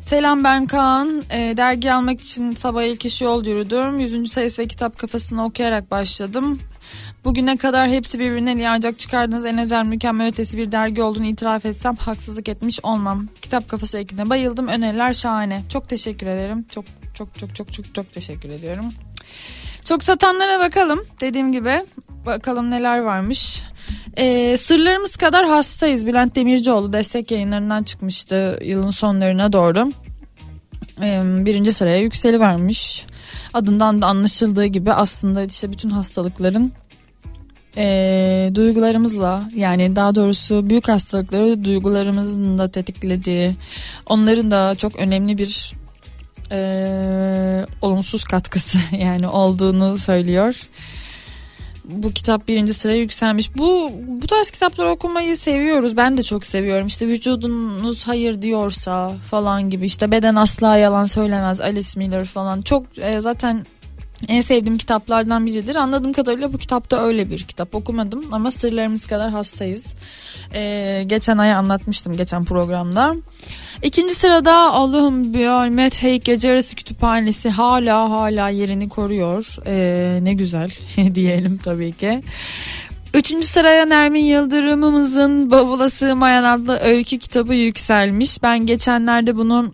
Selam 0.00 0.44
ben 0.44 0.66
Kaan. 0.66 1.22
E, 1.30 1.56
dergi 1.56 1.92
almak 1.92 2.20
için 2.20 2.50
sabah 2.50 2.82
ilk 2.82 3.06
iş 3.06 3.22
yol 3.22 3.46
yürüdüm. 3.46 3.98
Yüzüncü 3.98 4.30
sayısı 4.30 4.62
ve 4.62 4.68
kitap 4.68 4.98
kafasını 4.98 5.44
okuyarak 5.44 5.90
başladım. 5.90 6.58
Bugüne 7.24 7.56
kadar 7.56 7.90
hepsi 7.90 8.18
birbirinden 8.18 8.58
iyi 8.58 8.68
ancak 8.68 8.98
çıkardığınız 8.98 9.46
en 9.46 9.58
özel 9.58 9.84
mükemmel 9.84 10.28
ötesi 10.28 10.58
bir 10.58 10.72
dergi 10.72 11.02
olduğunu 11.02 11.26
itiraf 11.26 11.66
etsem 11.66 11.96
haksızlık 11.96 12.48
etmiş 12.48 12.80
olmam. 12.82 13.28
Kitap 13.42 13.68
kafası 13.68 13.98
ekine 13.98 14.30
bayıldım. 14.30 14.68
Öneriler 14.68 15.12
şahane. 15.12 15.62
Çok 15.68 15.88
teşekkür 15.88 16.26
ederim. 16.26 16.66
Çok 16.68 16.84
çok 17.14 17.34
çok 17.34 17.54
çok 17.54 17.72
çok 17.72 17.94
çok 17.94 18.12
teşekkür 18.12 18.48
ediyorum. 18.48 18.84
Çok 19.84 20.02
satanlara 20.02 20.60
bakalım. 20.60 21.00
Dediğim 21.20 21.52
gibi 21.52 21.84
bakalım 22.26 22.70
neler 22.70 22.98
varmış. 22.98 23.62
Ee, 24.16 24.56
sırlarımız 24.56 25.16
kadar 25.16 25.46
hastayız. 25.46 26.06
Bülent 26.06 26.36
Demircioğlu 26.36 26.92
destek 26.92 27.30
yayınlarından 27.30 27.82
çıkmıştı 27.82 28.58
yılın 28.64 28.90
sonlarına 28.90 29.52
doğru. 29.52 29.90
Ee, 31.02 31.22
birinci 31.24 31.72
sıraya 31.72 31.98
yükseli 31.98 32.40
vermiş. 32.40 33.06
Adından 33.54 34.02
da 34.02 34.06
anlaşıldığı 34.06 34.66
gibi 34.66 34.92
aslında 34.92 35.44
işte 35.44 35.72
bütün 35.72 35.90
hastalıkların 35.90 36.72
e, 37.76 38.50
duygularımızla 38.54 39.42
yani 39.54 39.96
daha 39.96 40.14
doğrusu 40.14 40.70
büyük 40.70 40.88
hastalıkları 40.88 41.64
duygularımızın 41.64 42.58
da 42.58 42.70
tetiklediği 42.70 43.56
onların 44.06 44.50
da 44.50 44.74
çok 44.74 44.96
önemli 44.96 45.38
bir 45.38 45.72
e, 46.52 47.66
olumsuz 47.82 48.24
katkısı 48.24 48.78
yani 48.96 49.28
olduğunu 49.28 49.98
söylüyor 49.98 50.68
bu 51.90 52.12
kitap 52.12 52.48
birinci 52.48 52.74
sıraya 52.74 52.98
yükselmiş. 52.98 53.56
Bu 53.56 53.92
bu 54.22 54.26
tarz 54.26 54.50
kitapları 54.50 54.90
okumayı 54.90 55.36
seviyoruz. 55.36 55.96
Ben 55.96 56.16
de 56.16 56.22
çok 56.22 56.46
seviyorum. 56.46 56.86
İşte 56.86 57.06
vücudunuz 57.06 58.08
hayır 58.08 58.42
diyorsa 58.42 59.12
falan 59.30 59.70
gibi. 59.70 59.86
İşte 59.86 60.10
beden 60.10 60.34
asla 60.34 60.76
yalan 60.76 61.04
söylemez. 61.04 61.60
Alice 61.60 61.88
Miller 61.96 62.24
falan. 62.24 62.62
Çok 62.62 62.98
e, 62.98 63.20
zaten 63.20 63.66
en 64.28 64.40
sevdiğim 64.40 64.78
kitaplardan 64.78 65.46
biridir. 65.46 65.74
Anladığım 65.74 66.12
kadarıyla 66.12 66.52
bu 66.52 66.58
kitap 66.58 66.90
da 66.90 67.04
öyle 67.04 67.30
bir 67.30 67.38
kitap. 67.38 67.74
Okumadım 67.74 68.24
ama 68.32 68.50
sırlarımız 68.50 69.06
kadar 69.06 69.30
hastayız. 69.30 69.94
Ee, 70.54 71.04
geçen 71.06 71.38
ay 71.38 71.54
anlatmıştım 71.54 72.16
geçen 72.16 72.44
programda. 72.44 73.16
İkinci 73.82 74.14
sırada 74.14 74.54
Allah'ım 74.54 75.34
Biyolmet 75.34 76.02
Heyk 76.02 76.24
Gece 76.24 76.48
Yarısı 76.48 76.76
Kütüphanesi 76.76 77.48
hala 77.48 78.10
hala 78.10 78.48
yerini 78.48 78.88
koruyor. 78.88 79.56
Ee, 79.66 80.18
ne 80.22 80.34
güzel 80.34 80.70
diyelim 81.14 81.58
tabii 81.58 81.92
ki. 81.92 82.22
Üçüncü 83.14 83.46
sıraya 83.46 83.86
Nermin 83.86 84.24
Yıldırım'ımızın 84.24 85.50
Bavula 85.50 85.88
Sığmayan 85.88 86.44
adlı 86.44 86.78
öykü 86.78 87.18
kitabı 87.18 87.54
yükselmiş. 87.54 88.42
Ben 88.42 88.66
geçenlerde 88.66 89.36
bunu 89.36 89.72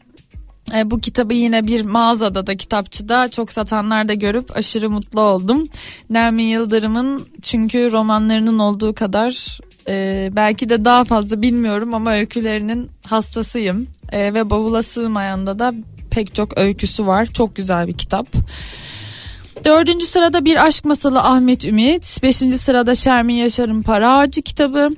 e, 0.75 0.91
bu 0.91 1.01
kitabı 1.01 1.35
yine 1.35 1.67
bir 1.67 1.85
mağazada 1.85 2.47
da 2.47 2.57
kitapçıda 2.57 3.29
çok 3.29 3.53
satanlarda 3.53 4.15
görüp 4.15 4.57
aşırı 4.57 4.91
mutlu 4.91 5.21
oldum. 5.21 5.69
Nermin 6.11 6.45
Yıldırım'ın 6.45 7.27
çünkü 7.43 7.93
romanlarının 7.93 8.59
olduğu 8.59 8.95
kadar 8.95 9.59
e, 9.89 10.29
belki 10.33 10.69
de 10.69 10.85
daha 10.85 11.05
fazla 11.05 11.43
bilmiyorum 11.43 11.95
ama 11.95 12.13
öykülerinin 12.13 12.91
hastasıyım. 13.07 13.87
E, 14.13 14.35
ve 14.35 14.51
bavula 14.51 14.83
sığmayanda 14.83 15.59
da 15.59 15.75
pek 16.11 16.35
çok 16.35 16.59
öyküsü 16.59 17.07
var. 17.07 17.25
Çok 17.25 17.57
güzel 17.57 17.87
bir 17.87 17.99
kitap. 17.99 18.27
Dördüncü 19.65 20.07
sırada 20.07 20.45
Bir 20.45 20.67
Aşk 20.67 20.85
Masalı 20.85 21.21
Ahmet 21.21 21.65
Ümit. 21.65 22.23
Beşinci 22.23 22.59
sırada 22.59 22.95
Şermin 22.95 23.35
Yaşar'ın 23.35 23.83
Para 23.83 24.17
Ağacı 24.17 24.43
kitabı. 24.43 24.91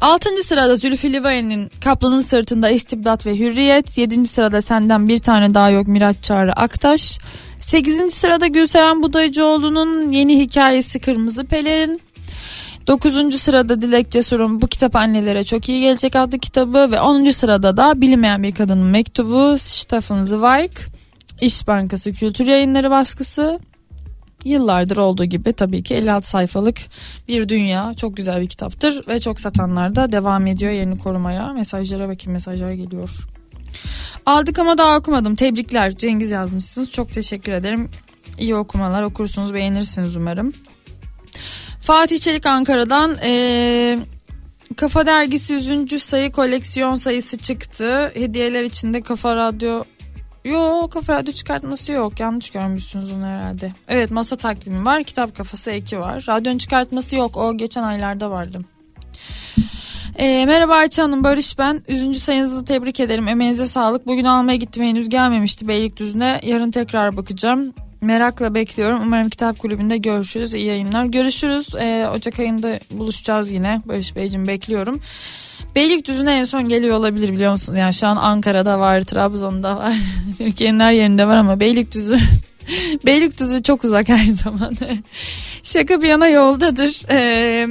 Altıncı 0.00 0.42
sırada 0.42 0.76
Zülfü 0.76 1.12
Livaneli'nin 1.12 1.70
Kaplanın 1.84 2.20
Sırtında 2.20 2.70
İstibdat 2.70 3.26
ve 3.26 3.38
Hürriyet. 3.38 3.98
Yedinci 3.98 4.28
sırada 4.28 4.62
Senden 4.62 5.08
Bir 5.08 5.18
Tane 5.18 5.54
Daha 5.54 5.70
Yok 5.70 5.86
Miraç 5.86 6.16
Çağrı 6.22 6.52
Aktaş. 6.52 7.18
Sekizinci 7.60 8.14
sırada 8.14 8.46
Gülseren 8.46 9.02
Budayıcıoğlu'nun 9.02 10.10
yeni 10.10 10.38
hikayesi 10.38 11.00
Kırmızı 11.00 11.44
Pelerin. 11.44 12.00
Dokuzuncu 12.86 13.38
sırada 13.38 13.80
Dilek 13.80 14.10
Cesur'un 14.10 14.60
Bu 14.60 14.66
Kitap 14.66 14.96
Annelere 14.96 15.44
Çok 15.44 15.68
iyi 15.68 15.80
Gelecek 15.80 16.16
adlı 16.16 16.38
kitabı 16.38 16.90
ve 16.90 17.00
onuncu 17.00 17.32
sırada 17.32 17.76
da 17.76 18.00
Bilinmeyen 18.00 18.42
Bir 18.42 18.52
Kadının 18.52 18.86
Mektubu 18.86 19.58
Stefan 19.58 20.22
Zweig 20.22 20.72
İş 21.40 21.66
Bankası 21.66 22.12
Kültür 22.12 22.46
Yayınları 22.46 22.90
baskısı 22.90 23.60
yıllardır 24.44 24.96
olduğu 24.96 25.24
gibi 25.24 25.52
tabii 25.52 25.82
ki 25.82 25.94
56 25.94 26.28
sayfalık 26.28 26.78
bir 27.28 27.48
dünya. 27.48 27.94
Çok 27.94 28.16
güzel 28.16 28.40
bir 28.40 28.48
kitaptır 28.48 29.08
ve 29.08 29.20
çok 29.20 29.40
satanlar 29.40 29.94
da 29.94 30.12
devam 30.12 30.46
ediyor 30.46 30.72
yerini 30.72 30.98
korumaya. 30.98 31.52
Mesajlara 31.52 32.08
bakayım 32.08 32.32
mesajlar 32.32 32.72
geliyor. 32.72 33.26
Aldık 34.26 34.58
ama 34.58 34.78
daha 34.78 34.98
okumadım. 34.98 35.34
Tebrikler. 35.34 35.96
Cengiz 35.96 36.30
yazmışsınız. 36.30 36.90
Çok 36.90 37.12
teşekkür 37.12 37.52
ederim. 37.52 37.90
İyi 38.38 38.54
okumalar 38.54 39.02
okursunuz 39.02 39.54
beğenirsiniz 39.54 40.16
umarım. 40.16 40.52
Fatih 41.80 42.18
Çelik 42.18 42.46
Ankara'dan 42.46 43.16
ee, 43.22 43.98
Kafa 44.76 45.06
Dergisi 45.06 45.52
100. 45.52 46.02
sayı 46.02 46.32
koleksiyon 46.32 46.94
sayısı 46.94 47.38
çıktı. 47.38 48.10
Hediyeler 48.14 48.64
içinde 48.64 49.02
Kafa 49.02 49.36
Radyo 49.36 49.84
Yo 50.44 50.88
kafa 50.90 51.12
radyo 51.12 51.32
çıkartması 51.32 51.92
yok 51.92 52.20
yanlış 52.20 52.50
görmüşsünüz 52.50 53.12
onu 53.12 53.26
herhalde. 53.26 53.72
Evet 53.88 54.10
masa 54.10 54.36
takvimi 54.36 54.84
var 54.84 55.04
kitap 55.04 55.36
kafası 55.36 55.70
eki 55.70 55.98
var. 55.98 56.24
Radyonun 56.28 56.58
çıkartması 56.58 57.16
yok 57.16 57.36
o 57.36 57.56
geçen 57.56 57.82
aylarda 57.82 58.30
vardı. 58.30 58.60
E, 60.16 60.46
merhaba 60.46 60.74
Ayça 60.74 61.02
Hanım 61.02 61.24
Barış 61.24 61.58
ben. 61.58 61.82
Üzüncü 61.88 62.18
sayınızı 62.18 62.64
tebrik 62.64 63.00
ederim. 63.00 63.28
Emeğinize 63.28 63.66
sağlık. 63.66 64.06
Bugün 64.06 64.24
almaya 64.24 64.56
gittim 64.56 64.84
henüz 64.84 65.08
gelmemişti 65.08 65.68
Beylikdüzü'ne. 65.68 66.40
Yarın 66.42 66.70
tekrar 66.70 67.16
bakacağım. 67.16 67.74
Merakla 68.00 68.54
bekliyorum. 68.54 69.00
Umarım 69.02 69.28
kitap 69.28 69.58
kulübünde 69.58 69.96
görüşürüz. 69.96 70.54
İyi 70.54 70.66
yayınlar. 70.66 71.04
Görüşürüz. 71.04 71.74
E, 71.74 72.08
Ocak 72.14 72.40
ayında 72.40 72.78
buluşacağız 72.90 73.50
yine. 73.52 73.82
Barış 73.84 74.16
Beyciğim 74.16 74.46
bekliyorum. 74.46 75.00
Beylikdüzü'ne 75.74 76.38
en 76.38 76.44
son 76.44 76.68
geliyor 76.68 76.96
olabilir 76.96 77.32
biliyor 77.32 77.50
musunuz? 77.50 77.78
Yani 77.78 77.94
şu 77.94 78.06
an 78.06 78.16
Ankara'da 78.16 78.78
var, 78.78 79.00
Trabzon'da 79.00 79.76
var. 79.76 79.92
Türkiye'nin 80.38 80.80
her 80.80 80.92
yerinde 80.92 81.26
var 81.26 81.36
ama 81.36 81.60
Beylikdüzü 81.60 82.18
Beylikdüzü 83.06 83.62
çok 83.62 83.84
uzak 83.84 84.08
her 84.08 84.26
zaman. 84.26 84.76
Şaka 85.62 86.02
bir 86.02 86.08
yana 86.08 86.28
yoldadır. 86.28 87.02
Ee, 87.10 87.66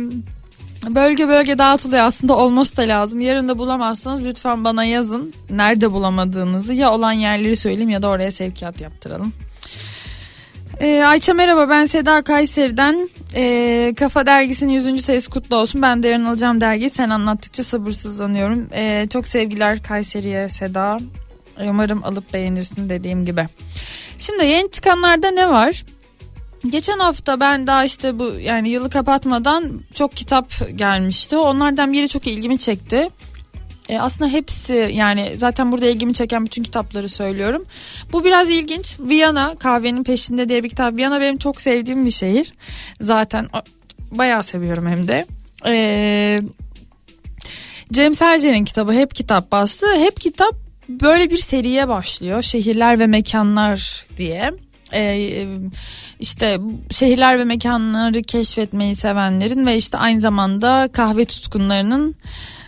bölge 0.89 1.27
bölge 1.27 1.57
dağıtılıyor 1.57 2.03
aslında 2.03 2.37
olması 2.37 2.77
da 2.77 2.81
lazım. 2.81 3.21
Yarın 3.21 3.47
da 3.47 3.57
bulamazsanız 3.57 4.25
lütfen 4.25 4.63
bana 4.63 4.83
yazın. 4.85 5.33
Nerede 5.49 5.91
bulamadığınızı 5.91 6.73
ya 6.73 6.91
olan 6.91 7.11
yerleri 7.11 7.55
söyleyeyim 7.55 7.89
ya 7.89 8.01
da 8.01 8.07
oraya 8.07 8.31
sevkiyat 8.31 8.81
yaptıralım. 8.81 9.33
Ee, 10.81 11.03
Ayça 11.03 11.33
merhaba 11.33 11.69
ben 11.69 11.83
Seda 11.83 12.21
Kayseri'den 12.21 13.09
ee, 13.35 13.93
Kafa 13.97 14.25
Dergisi'nin 14.25 14.73
100. 14.73 15.01
sayısı 15.01 15.29
kutlu 15.29 15.57
olsun. 15.57 15.81
Ben 15.81 16.03
de 16.03 16.07
yarın 16.07 16.25
alacağım 16.25 16.61
dergiyi 16.61 16.89
sen 16.89 17.09
anlattıkça 17.09 17.63
sabırsızlanıyorum. 17.63 18.67
Ee, 18.73 19.07
çok 19.09 19.27
sevgiler 19.27 19.83
Kayseri'ye 19.83 20.49
Seda. 20.49 20.97
Umarım 21.63 22.03
alıp 22.03 22.33
beğenirsin 22.33 22.89
dediğim 22.89 23.25
gibi. 23.25 23.45
Şimdi 24.17 24.45
yeni 24.45 24.71
çıkanlarda 24.71 25.31
ne 25.31 25.49
var? 25.49 25.83
Geçen 26.69 26.97
hafta 26.97 27.39
ben 27.39 27.67
daha 27.67 27.85
işte 27.85 28.19
bu 28.19 28.33
yani 28.39 28.69
yılı 28.69 28.89
kapatmadan 28.89 29.81
çok 29.93 30.11
kitap 30.11 30.51
gelmişti. 30.75 31.37
Onlardan 31.37 31.93
biri 31.93 32.09
çok 32.09 32.27
ilgimi 32.27 32.57
çekti. 32.57 33.09
E, 33.91 33.99
aslında 33.99 34.31
hepsi 34.31 34.91
yani 34.93 35.33
zaten 35.37 35.71
burada 35.71 35.85
ilgimi 35.85 36.13
çeken 36.13 36.45
bütün 36.45 36.63
kitapları 36.63 37.09
söylüyorum. 37.09 37.65
Bu 38.13 38.23
biraz 38.23 38.49
ilginç. 38.49 38.97
Viyana 38.99 39.55
kahvenin 39.55 40.03
peşinde 40.03 40.49
diye 40.49 40.63
bir 40.63 40.69
kitap. 40.69 40.97
Viyana 40.97 41.21
benim 41.21 41.37
çok 41.37 41.61
sevdiğim 41.61 42.05
bir 42.05 42.11
şehir. 42.11 42.53
Zaten 43.01 43.47
bayağı 44.11 44.43
seviyorum 44.43 44.87
hem 44.87 45.07
de. 45.07 45.25
E, 45.67 46.39
Cem 47.93 48.13
Serce'nin 48.13 48.65
kitabı 48.65 48.93
Hep 48.93 49.15
Kitap 49.15 49.51
bastı. 49.51 49.95
Hep 49.95 50.21
Kitap 50.21 50.55
böyle 50.89 51.29
bir 51.29 51.37
seriye 51.37 51.87
başlıyor. 51.87 52.41
Şehirler 52.41 52.99
ve 52.99 53.07
mekanlar 53.07 54.05
diye. 54.17 54.51
Ee, 54.93 55.47
işte 56.19 56.59
şehirler 56.89 57.39
ve 57.39 57.43
mekanları 57.43 58.21
keşfetmeyi 58.21 58.95
sevenlerin 58.95 59.65
ve 59.65 59.77
işte 59.77 59.97
aynı 59.97 60.21
zamanda 60.21 60.89
kahve 60.93 61.25
tutkunlarının 61.25 62.15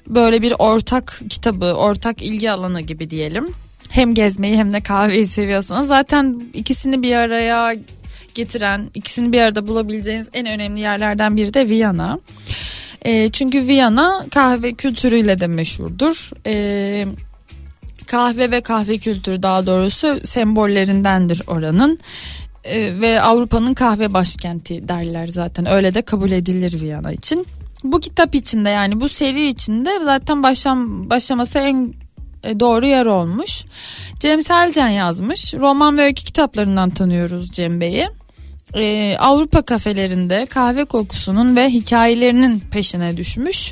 böyle 0.07 0.41
bir 0.41 0.53
ortak 0.59 1.21
kitabı, 1.29 1.73
ortak 1.73 2.21
ilgi 2.21 2.51
alanı 2.51 2.81
gibi 2.81 3.09
diyelim. 3.09 3.47
Hem 3.89 4.13
gezmeyi 4.13 4.57
hem 4.57 4.73
de 4.73 4.81
kahveyi 4.81 5.27
seviyorsanız 5.27 5.87
zaten 5.87 6.43
ikisini 6.53 7.03
bir 7.03 7.15
araya 7.15 7.75
getiren, 8.35 8.89
ikisini 8.93 9.31
bir 9.31 9.41
arada 9.41 9.67
bulabileceğiniz 9.67 10.29
en 10.33 10.45
önemli 10.45 10.79
yerlerden 10.79 11.35
biri 11.37 11.53
de 11.53 11.69
Viyana. 11.69 12.19
E, 13.05 13.29
çünkü 13.31 13.67
Viyana 13.67 14.25
kahve 14.31 14.73
kültürüyle 14.73 15.39
de 15.39 15.47
meşhurdur. 15.47 16.31
E, 16.47 17.05
kahve 18.05 18.51
ve 18.51 18.61
kahve 18.61 18.97
kültürü 18.97 19.43
daha 19.43 19.65
doğrusu 19.65 20.19
sembollerindendir 20.23 21.41
oranın. 21.47 21.99
E, 22.63 23.01
ve 23.01 23.21
Avrupa'nın 23.21 23.73
kahve 23.73 24.13
başkenti 24.13 24.87
derler 24.87 25.27
zaten. 25.27 25.65
Öyle 25.65 25.93
de 25.93 26.01
kabul 26.01 26.31
edilir 26.31 26.81
Viyana 26.81 27.11
için 27.11 27.47
bu 27.83 27.99
kitap 27.99 28.35
içinde 28.35 28.69
yani 28.69 29.01
bu 29.01 29.09
seri 29.09 29.47
içinde 29.47 30.03
zaten 30.03 30.43
başlam 30.43 31.09
başlaması 31.09 31.59
en 31.59 31.93
e, 32.43 32.59
doğru 32.59 32.85
yer 32.85 33.05
olmuş. 33.05 33.65
Cem 34.19 34.41
Selcan 34.41 34.87
yazmış. 34.87 35.53
Roman 35.53 35.97
ve 35.97 36.01
öykü 36.01 36.23
kitaplarından 36.23 36.89
tanıyoruz 36.89 37.51
Cem 37.51 37.81
Bey'i. 37.81 38.07
Ee, 38.75 39.15
Avrupa 39.19 39.62
kafelerinde 39.62 40.45
kahve 40.45 40.86
kokusunun 40.86 41.55
ve 41.55 41.69
hikayelerinin 41.69 42.59
peşine 42.59 43.17
düşmüş. 43.17 43.71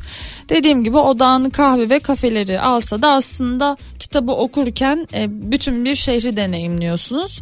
Dediğim 0.50 0.84
gibi 0.84 0.98
odağını 0.98 1.52
kahve 1.52 1.90
ve 1.90 2.00
kafeleri 2.00 2.62
alsa 2.62 3.02
da 3.02 3.12
aslında 3.12 3.78
kitabı 4.00 4.32
okurken 4.32 5.08
e, 5.14 5.52
bütün 5.52 5.86
bir 5.86 5.96
şehri 5.96 6.38
deneyimliyorsunuz. 6.38 7.40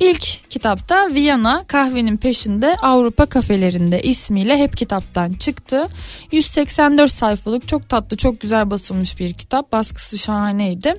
İlk 0.00 0.50
kitapta 0.50 1.08
Viyana 1.14 1.64
kahvenin 1.66 2.16
peşinde 2.16 2.76
Avrupa 2.82 3.26
kafelerinde 3.26 4.02
ismiyle 4.02 4.58
hep 4.58 4.76
kitaptan 4.76 5.32
çıktı. 5.32 5.88
184 6.32 7.12
sayfalık 7.12 7.68
çok 7.68 7.88
tatlı 7.88 8.16
çok 8.16 8.40
güzel 8.40 8.70
basılmış 8.70 9.20
bir 9.20 9.32
kitap 9.32 9.72
baskısı 9.72 10.18
şahaneydi. 10.18 10.94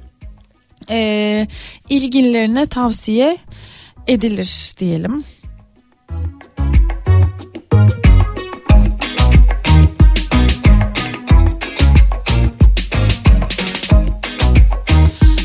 Ee, 0.89 1.47
ilgililerine 1.89 2.65
tavsiye 2.65 3.37
edilir 4.07 4.73
diyelim. 4.79 5.23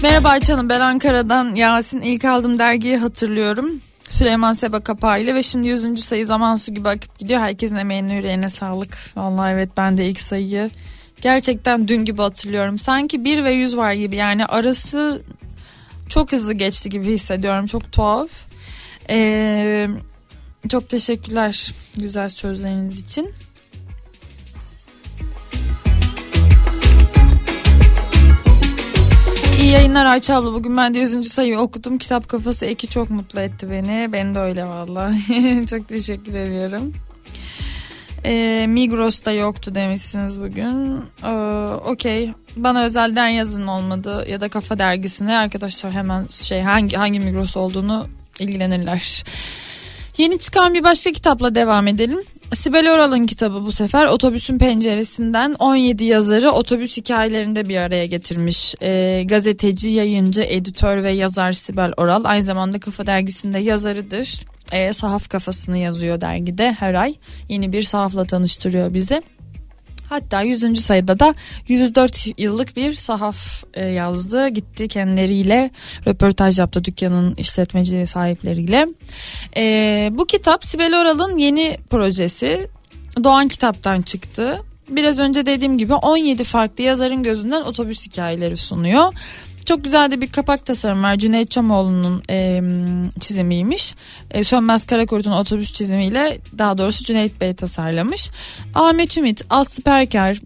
Merhaba 0.06 0.28
Ayça 0.28 0.68
ben 0.68 0.80
Ankara'dan 0.80 1.54
Yasin 1.54 2.00
ilk 2.00 2.24
aldığım 2.24 2.58
dergiyi 2.58 2.96
hatırlıyorum. 2.96 3.80
Süleyman 4.08 4.52
Seba 4.52 4.80
kapağıyla 4.80 5.34
ve 5.34 5.42
şimdi 5.42 5.68
100. 5.68 6.04
sayı 6.04 6.26
zaman 6.26 6.54
su 6.54 6.74
gibi 6.74 6.88
akıp 6.88 7.18
gidiyor. 7.18 7.40
Herkesin 7.40 7.76
emeğine 7.76 8.14
yüreğine 8.14 8.48
sağlık. 8.48 8.98
Vallahi 9.16 9.52
evet 9.52 9.68
ben 9.76 9.96
de 9.96 10.08
ilk 10.08 10.20
sayıyı 10.20 10.70
gerçekten 11.22 11.88
dün 11.88 12.04
gibi 12.04 12.22
hatırlıyorum. 12.22 12.78
Sanki 12.78 13.24
1 13.24 13.44
ve 13.44 13.52
100 13.52 13.76
var 13.76 13.92
gibi 13.92 14.16
yani 14.16 14.46
arası 14.46 15.22
çok 16.08 16.32
hızlı 16.32 16.52
geçti 16.52 16.88
gibi 16.88 17.12
hissediyorum. 17.12 17.66
Çok 17.66 17.92
tuhaf. 17.92 18.30
Ee, 19.10 19.88
çok 20.68 20.88
teşekkürler 20.88 21.74
güzel 21.96 22.28
sözleriniz 22.28 23.02
için. 23.02 23.32
İyi 29.66 29.72
yayınlar 29.72 30.06
Ayça 30.06 30.36
abla. 30.36 30.52
Bugün 30.52 30.76
ben 30.76 30.94
de 30.94 30.98
100. 30.98 31.28
sayıyı 31.28 31.58
okudum. 31.58 31.98
Kitap 31.98 32.28
kafası 32.28 32.66
Eki 32.66 32.88
çok 32.88 33.10
mutlu 33.10 33.40
etti 33.40 33.70
beni. 33.70 34.08
Ben 34.12 34.34
de 34.34 34.38
öyle 34.38 34.64
valla. 34.64 35.12
çok 35.70 35.88
teşekkür 35.88 36.34
ediyorum. 36.34 36.92
Ee, 38.24 38.66
Migros'ta 38.68 39.32
yoktu 39.32 39.74
demişsiniz 39.74 40.40
bugün. 40.40 41.02
Ee, 41.24 41.30
Okey. 41.84 42.32
Bana 42.56 42.84
özelden 42.84 43.28
yazın 43.28 43.66
olmadı 43.66 44.26
ya 44.30 44.40
da 44.40 44.48
Kafa 44.48 44.78
Dergisi'ne 44.78 45.36
arkadaşlar 45.36 45.92
hemen 45.92 46.26
şey 46.30 46.62
hangi 46.62 46.96
hangi 46.96 47.20
Migros 47.20 47.56
olduğunu 47.56 48.06
ilgilenirler. 48.38 49.24
Yeni 50.18 50.38
çıkan 50.38 50.74
bir 50.74 50.84
başka 50.84 51.12
kitapla 51.12 51.54
devam 51.54 51.86
edelim. 51.86 52.18
Sibel 52.52 52.94
Oral'ın 52.94 53.26
kitabı 53.26 53.66
bu 53.66 53.72
sefer 53.72 54.06
otobüsün 54.06 54.58
penceresinden 54.58 55.54
17 55.58 56.04
yazarı 56.04 56.50
otobüs 56.50 56.96
hikayelerinde 56.96 57.68
bir 57.68 57.76
araya 57.76 58.06
getirmiş. 58.06 58.74
E, 58.82 59.22
gazeteci, 59.26 59.88
yayıncı, 59.88 60.42
editör 60.42 61.02
ve 61.02 61.10
yazar 61.10 61.52
Sibel 61.52 61.92
Oral 61.96 62.24
aynı 62.24 62.42
zamanda 62.42 62.78
Kafa 62.78 63.06
Dergisi'nde 63.06 63.58
yazarıdır. 63.58 64.40
e, 64.72 64.92
sahaf 64.92 65.28
kafasını 65.28 65.78
yazıyor 65.78 66.20
dergide 66.20 66.72
her 66.72 66.94
ay. 66.94 67.14
Yeni 67.48 67.72
bir 67.72 67.82
sahafla 67.82 68.24
tanıştırıyor 68.24 68.94
bizi. 68.94 69.22
Hatta 70.08 70.42
100. 70.42 70.80
sayıda 70.80 71.18
da 71.18 71.34
104 71.68 72.26
yıllık 72.38 72.76
bir 72.76 72.92
sahaf 72.92 73.64
e, 73.74 73.84
yazdı. 73.84 74.48
Gitti 74.48 74.88
kendileriyle 74.88 75.70
röportaj 76.06 76.58
yaptı 76.58 76.84
dükkanın 76.84 77.34
işletmeci 77.34 78.06
sahipleriyle. 78.06 78.86
E, 79.56 80.08
bu 80.12 80.26
kitap 80.26 80.64
Sibel 80.64 81.00
Oral'ın 81.00 81.36
yeni 81.36 81.78
projesi. 81.90 82.68
Doğan 83.24 83.48
kitaptan 83.48 84.02
çıktı. 84.02 84.62
Biraz 84.88 85.18
önce 85.18 85.46
dediğim 85.46 85.78
gibi 85.78 85.94
17 85.94 86.44
farklı 86.44 86.84
yazarın 86.84 87.22
gözünden 87.22 87.62
otobüs 87.62 88.06
hikayeleri 88.06 88.56
sunuyor. 88.56 89.12
Çok 89.66 89.84
güzel 89.84 90.10
de 90.10 90.20
bir 90.20 90.26
kapak 90.26 90.66
tasarım 90.66 91.02
var. 91.02 91.16
Cüneyt 91.16 91.50
Çamoğlu'nun 91.50 92.22
e, 92.30 92.62
çizimiymiş. 93.20 93.94
E, 94.30 94.44
Sönmez 94.44 94.84
Karakurt'un 94.84 95.32
otobüs 95.32 95.72
çizimiyle 95.72 96.38
daha 96.58 96.78
doğrusu 96.78 97.04
Cüneyt 97.04 97.40
Bey 97.40 97.54
tasarlamış. 97.54 98.30
Ahmet 98.74 99.18
Ümit, 99.18 99.44
Aslı 99.50 99.82
Perker, 99.82 100.40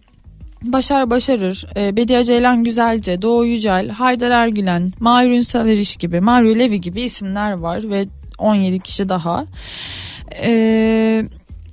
Başar 0.61 1.09
Başarır, 1.09 1.65
e, 1.75 1.97
Bediye 1.97 2.23
Ceylan 2.23 2.63
Güzelce, 2.63 3.21
Doğu 3.21 3.45
Yücel, 3.45 3.89
Haydar 3.89 4.31
Ergülen, 4.31 4.91
Mahir 4.99 5.29
Ünsal 5.29 5.69
Eriş 5.69 5.95
gibi, 5.95 6.21
Mario 6.21 6.55
Levi 6.55 6.81
gibi 6.81 7.01
isimler 7.01 7.51
var 7.51 7.89
ve 7.89 8.05
17 8.37 8.79
kişi 8.79 9.09
daha. 9.09 9.45
Eee 10.43 11.25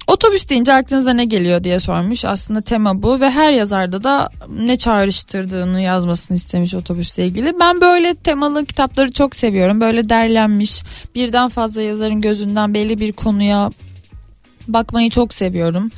Otobüs 0.09 0.49
deyince 0.49 0.73
aklınıza 0.73 1.13
ne 1.13 1.25
geliyor 1.25 1.65
diye 1.65 1.79
sormuş. 1.79 2.25
Aslında 2.25 2.61
tema 2.61 3.03
bu 3.03 3.21
ve 3.21 3.31
her 3.31 3.53
yazarda 3.53 4.05
da 4.05 4.29
ne 4.49 4.77
çağrıştırdığını 4.77 5.81
yazmasını 5.81 6.37
istemiş 6.37 6.75
otobüsle 6.75 7.27
ilgili. 7.27 7.61
Ben 7.61 7.81
böyle 7.81 8.15
temalı 8.15 8.67
kitapları 8.67 9.13
çok 9.13 9.37
seviyorum. 9.37 9.81
Böyle 9.81 10.09
derlenmiş 10.09 10.83
birden 11.15 11.49
fazla 11.49 11.83
yazarın 11.83 12.21
gözünden 12.21 12.75
belli 12.75 13.01
bir 13.01 13.13
konuya 13.13 13.71
bakmayı 14.69 15.11
çok 15.11 15.35
seviyorum. 15.35 15.91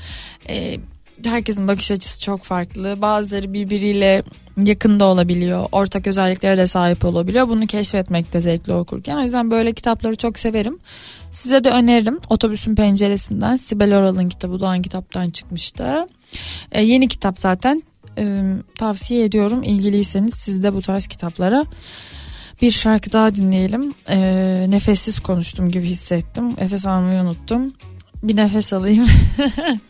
Ee, 0.48 0.76
herkesin 1.24 1.68
bakış 1.68 1.90
açısı 1.90 2.24
çok 2.24 2.42
farklı. 2.42 3.02
Bazıları 3.02 3.52
birbiriyle 3.52 4.22
yakında 4.56 5.04
olabiliyor. 5.04 5.66
Ortak 5.72 6.06
özelliklere 6.06 6.58
de 6.58 6.66
sahip 6.66 7.04
olabiliyor. 7.04 7.48
Bunu 7.48 7.66
keşfetmek 7.66 8.32
de 8.32 8.40
zevkli 8.40 8.72
okurken. 8.72 9.16
O 9.16 9.22
yüzden 9.22 9.50
böyle 9.50 9.72
kitapları 9.72 10.16
çok 10.16 10.38
severim. 10.38 10.78
Size 11.30 11.64
de 11.64 11.70
öneririm. 11.70 12.18
Otobüsün 12.30 12.74
penceresinden 12.74 13.56
Sibel 13.56 13.98
Oral'ın 13.98 14.28
kitabı 14.28 14.60
Doğan 14.60 14.82
kitaptan 14.82 15.30
çıkmıştı. 15.30 16.08
Ee, 16.72 16.82
yeni 16.82 17.08
kitap 17.08 17.38
zaten. 17.38 17.82
Ee, 18.18 18.42
tavsiye 18.78 19.24
ediyorum. 19.24 19.62
İlgiliyseniz 19.62 20.34
siz 20.34 20.62
de 20.62 20.74
bu 20.74 20.82
tarz 20.82 21.06
kitaplara 21.06 21.64
bir 22.62 22.70
şarkı 22.70 23.12
daha 23.12 23.34
dinleyelim. 23.34 23.94
Ee, 24.08 24.66
nefessiz 24.68 25.20
konuştum 25.20 25.68
gibi 25.68 25.84
hissettim. 25.84 26.56
Nefes 26.56 26.86
almayı 26.86 27.22
unuttum. 27.22 27.74
Bir 28.22 28.36
nefes 28.36 28.72
alayım. 28.72 29.06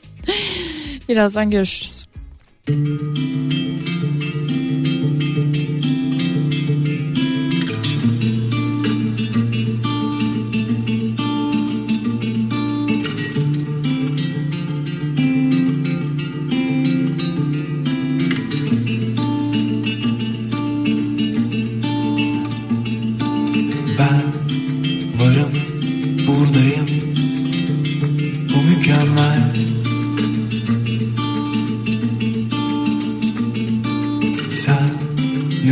Birazdan 1.09 1.51
görüşürüz. 1.51 2.05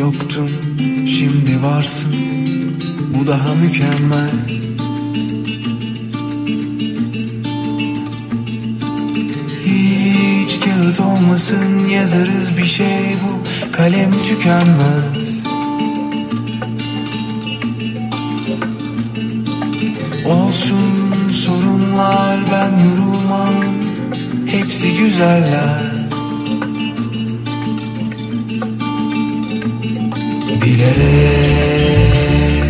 Yoktun, 0.09 0.51
şimdi 1.07 1.63
varsın. 1.63 2.15
Bu 3.15 3.27
daha 3.27 3.55
mükemmel. 3.55 4.31
Hiç 9.65 10.61
kağıt 10.61 11.01
olmasın 11.01 11.89
yazarız 11.89 12.57
bir 12.57 12.65
şey 12.65 13.17
bu 13.25 13.43
kalem 13.73 14.11
tükenmez. 14.13 15.45
Olsun 20.27 21.29
sorunlar 21.33 22.39
ben 22.53 22.85
yorulmam 22.85 23.55
Hepsi 24.47 24.97
güzeller 24.97 25.88
Bilerek, 30.79 32.69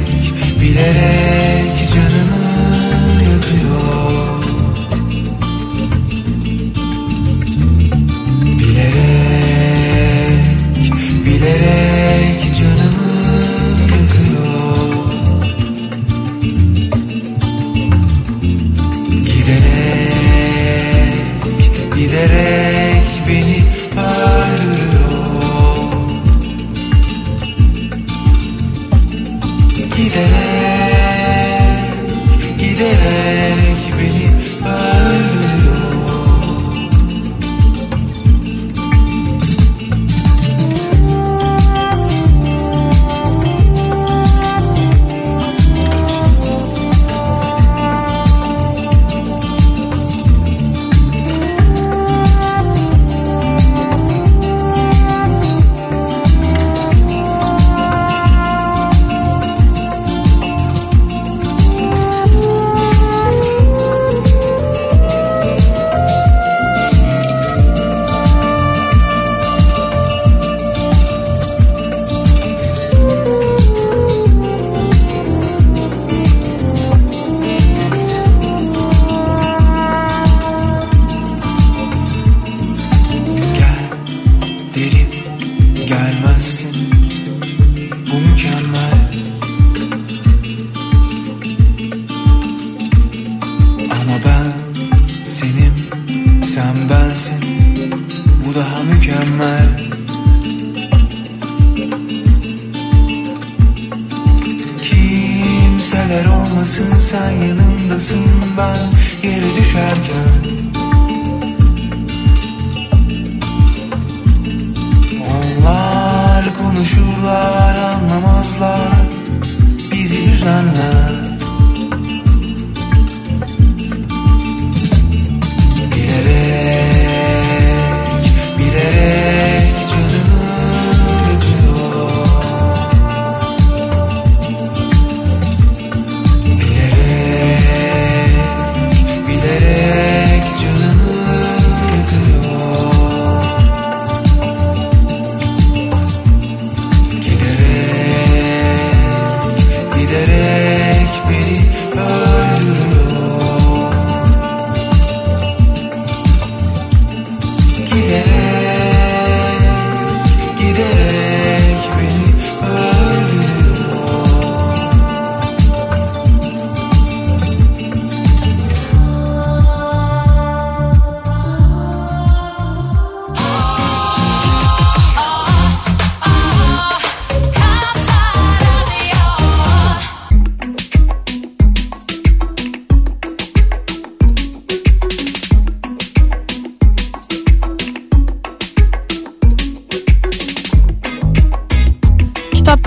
bilerek 0.61 1.89
canımı 1.95 2.38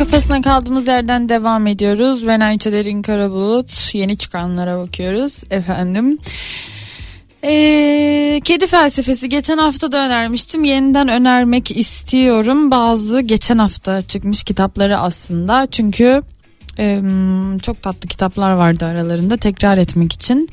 sonra 0.09 0.41
kaldığımız 0.41 0.87
yerden 0.87 1.29
devam 1.29 1.67
ediyoruz. 1.67 2.27
Ben 2.27 2.39
Ayça 2.39 2.71
Derin 2.71 3.01
Karabulut. 3.01 3.95
Yeni 3.95 4.17
çıkanlara 4.17 4.77
bakıyoruz 4.77 5.43
efendim. 5.51 6.17
Ee, 7.43 8.41
kedi 8.43 8.67
felsefesi 8.67 9.29
geçen 9.29 9.57
hafta 9.57 9.91
da 9.91 10.05
önermiştim. 10.05 10.63
Yeniden 10.63 11.07
önermek 11.07 11.77
istiyorum. 11.77 12.71
Bazı 12.71 13.21
geçen 13.21 13.57
hafta 13.57 14.01
çıkmış 14.01 14.43
kitapları 14.43 14.97
aslında. 14.97 15.67
Çünkü 15.71 16.23
e, 16.79 17.01
çok 17.63 17.81
tatlı 17.81 18.09
kitaplar 18.09 18.53
vardı 18.53 18.85
aralarında 18.85 19.37
tekrar 19.37 19.77
etmek 19.77 20.13
için. 20.13 20.49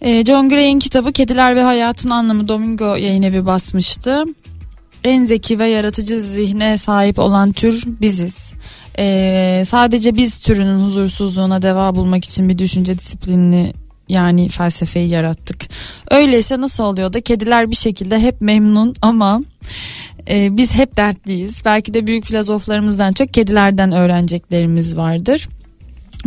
E, 0.00 0.24
John 0.24 0.48
Gray'in 0.48 0.78
kitabı 0.78 1.12
Kediler 1.12 1.56
ve 1.56 1.62
Hayatın 1.62 2.10
Anlamı 2.10 2.48
Domingo 2.48 2.94
yayın 2.94 3.22
evi 3.22 3.46
basmıştı. 3.46 4.24
En 5.04 5.24
zeki 5.24 5.58
ve 5.58 5.68
yaratıcı 5.68 6.20
zihne 6.20 6.78
sahip 6.78 7.18
olan 7.18 7.52
tür 7.52 7.84
biziz. 7.86 8.52
Ee, 8.98 9.62
sadece 9.66 10.16
biz 10.16 10.38
türünün 10.38 10.84
huzursuzluğuna 10.84 11.62
deva 11.62 11.94
bulmak 11.94 12.24
için 12.24 12.48
bir 12.48 12.58
düşünce 12.58 12.98
disiplinini 12.98 13.72
yani 14.08 14.48
felsefeyi 14.48 15.08
yarattık. 15.08 15.68
Öyleyse 16.10 16.60
nasıl 16.60 16.84
oluyor 16.84 17.12
da 17.12 17.20
kediler 17.20 17.70
bir 17.70 17.76
şekilde 17.76 18.18
hep 18.18 18.40
memnun 18.40 18.94
ama 19.02 19.40
e, 20.28 20.56
biz 20.56 20.74
hep 20.74 20.96
dertliyiz. 20.96 21.62
Belki 21.64 21.94
de 21.94 22.06
büyük 22.06 22.24
filozoflarımızdan 22.24 23.12
çok 23.12 23.34
kedilerden 23.34 23.92
öğreneceklerimiz 23.92 24.96
vardır. 24.96 25.48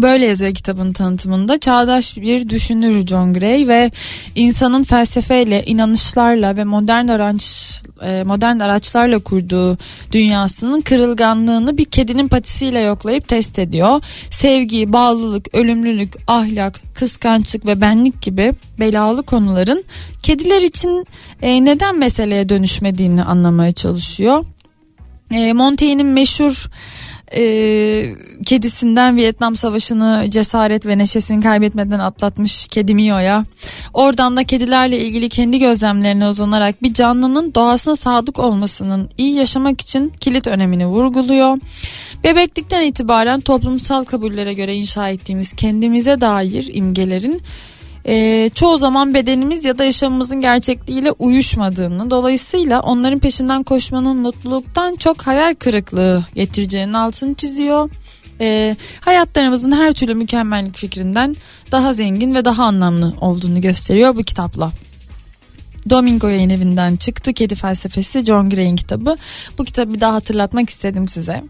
Böyle 0.01 0.25
yazıyor 0.25 0.53
kitabın 0.53 0.93
tanıtımında. 0.93 1.57
Çağdaş 1.57 2.17
bir 2.17 2.49
düşünür 2.49 3.07
John 3.07 3.33
Gray 3.33 3.67
ve 3.67 3.91
insanın 4.35 4.83
felsefeyle, 4.83 5.65
inanışlarla 5.65 6.57
ve 6.57 6.63
modern 6.63 7.07
araç 7.07 7.75
e, 8.01 8.23
modern 8.23 8.59
araçlarla 8.59 9.19
kurduğu 9.19 9.77
dünyasının 10.11 10.81
kırılganlığını 10.81 11.77
bir 11.77 11.85
kedinin 11.85 12.27
patisiyle 12.27 12.79
yoklayıp 12.79 13.27
test 13.27 13.59
ediyor. 13.59 14.03
Sevgi, 14.29 14.93
bağlılık, 14.93 15.55
ölümlülük, 15.55 16.13
ahlak, 16.27 16.81
kıskançlık 16.95 17.65
ve 17.67 17.81
benlik 17.81 18.21
gibi 18.21 18.53
belalı 18.79 19.23
konuların 19.23 19.83
kediler 20.23 20.61
için 20.61 21.05
e, 21.41 21.65
neden 21.65 21.99
meseleye 21.99 22.49
dönüşmediğini 22.49 23.23
anlamaya 23.23 23.71
çalışıyor. 23.71 24.45
E, 25.31 25.53
Montaigne'in 25.53 26.07
meşhur 26.07 26.69
e, 27.35 28.15
kedisinden 28.45 29.15
Vietnam 29.15 29.55
Savaşı'nı 29.55 30.25
cesaret 30.29 30.85
ve 30.85 30.97
neşesini 30.97 31.43
kaybetmeden 31.43 31.99
atlatmış 31.99 32.67
kedi 32.67 32.95
Mio'ya. 32.95 33.45
Oradan 33.93 34.37
da 34.37 34.43
kedilerle 34.43 34.99
ilgili 34.99 35.29
kendi 35.29 35.59
gözlemlerine 35.59 36.27
uzanarak 36.27 36.83
bir 36.83 36.93
canlının 36.93 37.53
doğasına 37.55 37.95
sadık 37.95 38.39
olmasının 38.39 39.09
iyi 39.17 39.35
yaşamak 39.35 39.81
için 39.81 40.09
kilit 40.09 40.47
önemini 40.47 40.87
vurguluyor. 40.87 41.57
Bebeklikten 42.23 42.81
itibaren 42.81 43.41
toplumsal 43.41 44.03
kabullere 44.03 44.53
göre 44.53 44.75
inşa 44.75 45.09
ettiğimiz 45.09 45.53
kendimize 45.53 46.21
dair 46.21 46.69
imgelerin 46.73 47.41
e, 48.07 48.49
çoğu 48.55 48.77
zaman 48.77 49.13
bedenimiz 49.13 49.65
ya 49.65 49.77
da 49.77 49.83
yaşamımızın 49.83 50.41
gerçekliğiyle 50.41 51.11
uyuşmadığını 51.11 52.09
dolayısıyla 52.09 52.81
onların 52.81 53.19
peşinden 53.19 53.63
koşmanın 53.63 54.17
mutluluktan 54.17 54.95
çok 54.95 55.21
hayal 55.21 55.55
kırıklığı 55.55 56.25
getireceğinin 56.35 56.93
altını 56.93 57.33
çiziyor. 57.33 57.89
E, 58.41 58.75
hayatlarımızın 58.99 59.71
her 59.71 59.91
türlü 59.91 60.13
mükemmellik 60.13 60.77
fikrinden 60.77 61.35
daha 61.71 61.93
zengin 61.93 62.35
ve 62.35 62.45
daha 62.45 62.63
anlamlı 62.63 63.13
olduğunu 63.21 63.61
gösteriyor 63.61 64.15
bu 64.15 64.23
kitapla. 64.23 64.71
Domingo 65.89 66.27
yayın 66.27 66.49
evinden 66.49 66.95
çıktı. 66.95 67.33
Kedi 67.33 67.55
felsefesi 67.55 68.25
John 68.25 68.49
Gray'in 68.49 68.75
kitabı. 68.75 69.15
Bu 69.57 69.63
kitabı 69.63 69.93
bir 69.93 70.01
daha 70.01 70.13
hatırlatmak 70.13 70.69
istedim 70.69 71.07
size. 71.07 71.43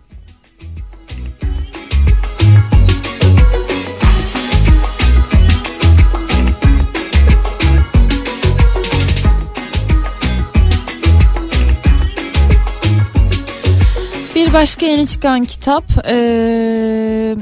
Başka 14.55 14.85
yeni 14.85 15.07
çıkan 15.07 15.43
kitap 15.43 15.83
ee, 16.07 17.35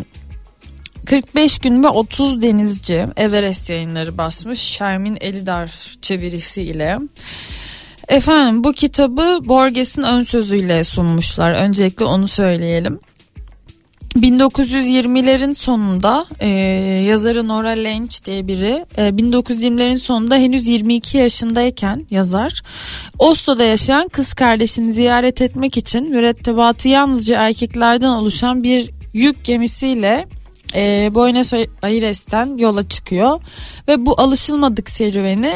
45 1.06 1.60
gün 1.60 1.84
ve 1.84 1.88
30 1.88 2.42
denizci 2.42 3.06
Everest 3.16 3.70
yayınları 3.70 4.18
basmış 4.18 4.60
Şermin 4.60 5.18
Elidar 5.22 5.96
çevirisiyle. 6.02 7.00
Efendim 8.08 8.64
bu 8.64 8.74
kitabı 8.74 9.40
Borges'in 9.44 10.04
ön 10.04 10.22
sözüyle 10.22 10.84
sunmuşlar. 10.84 11.52
Öncelikle 11.52 12.06
onu 12.06 12.28
söyleyelim. 12.28 13.00
1920'lerin 14.16 15.54
sonunda 15.54 16.26
e, 16.40 16.48
yazarı 17.08 17.48
Nora 17.48 17.70
Lynch 17.70 18.26
diye 18.26 18.48
biri 18.48 18.86
e, 18.98 19.02
1920'lerin 19.10 19.98
sonunda 19.98 20.36
henüz 20.36 20.68
22 20.68 21.18
yaşındayken 21.18 22.06
yazar 22.12 22.64
Oslo'da 23.20 23.64
yaşayan 23.64 24.08
kız 24.08 24.34
kardeşini 24.34 24.92
ziyaret 24.92 25.42
etmek 25.42 25.78
için 25.78 26.10
mürettebatı 26.10 26.88
yalnızca 26.88 27.42
erkeklerden 27.42 28.10
oluşan 28.10 28.64
bir 28.64 28.92
yük 29.14 29.44
gemisiyle 29.44 30.28
e, 30.76 31.12
Buenos 31.14 31.54
Aires'ten 31.82 32.58
yola 32.58 32.88
çıkıyor. 32.88 33.42
Ve 33.88 34.06
bu 34.06 34.22
alışılmadık 34.22 34.90
serüveni 34.90 35.54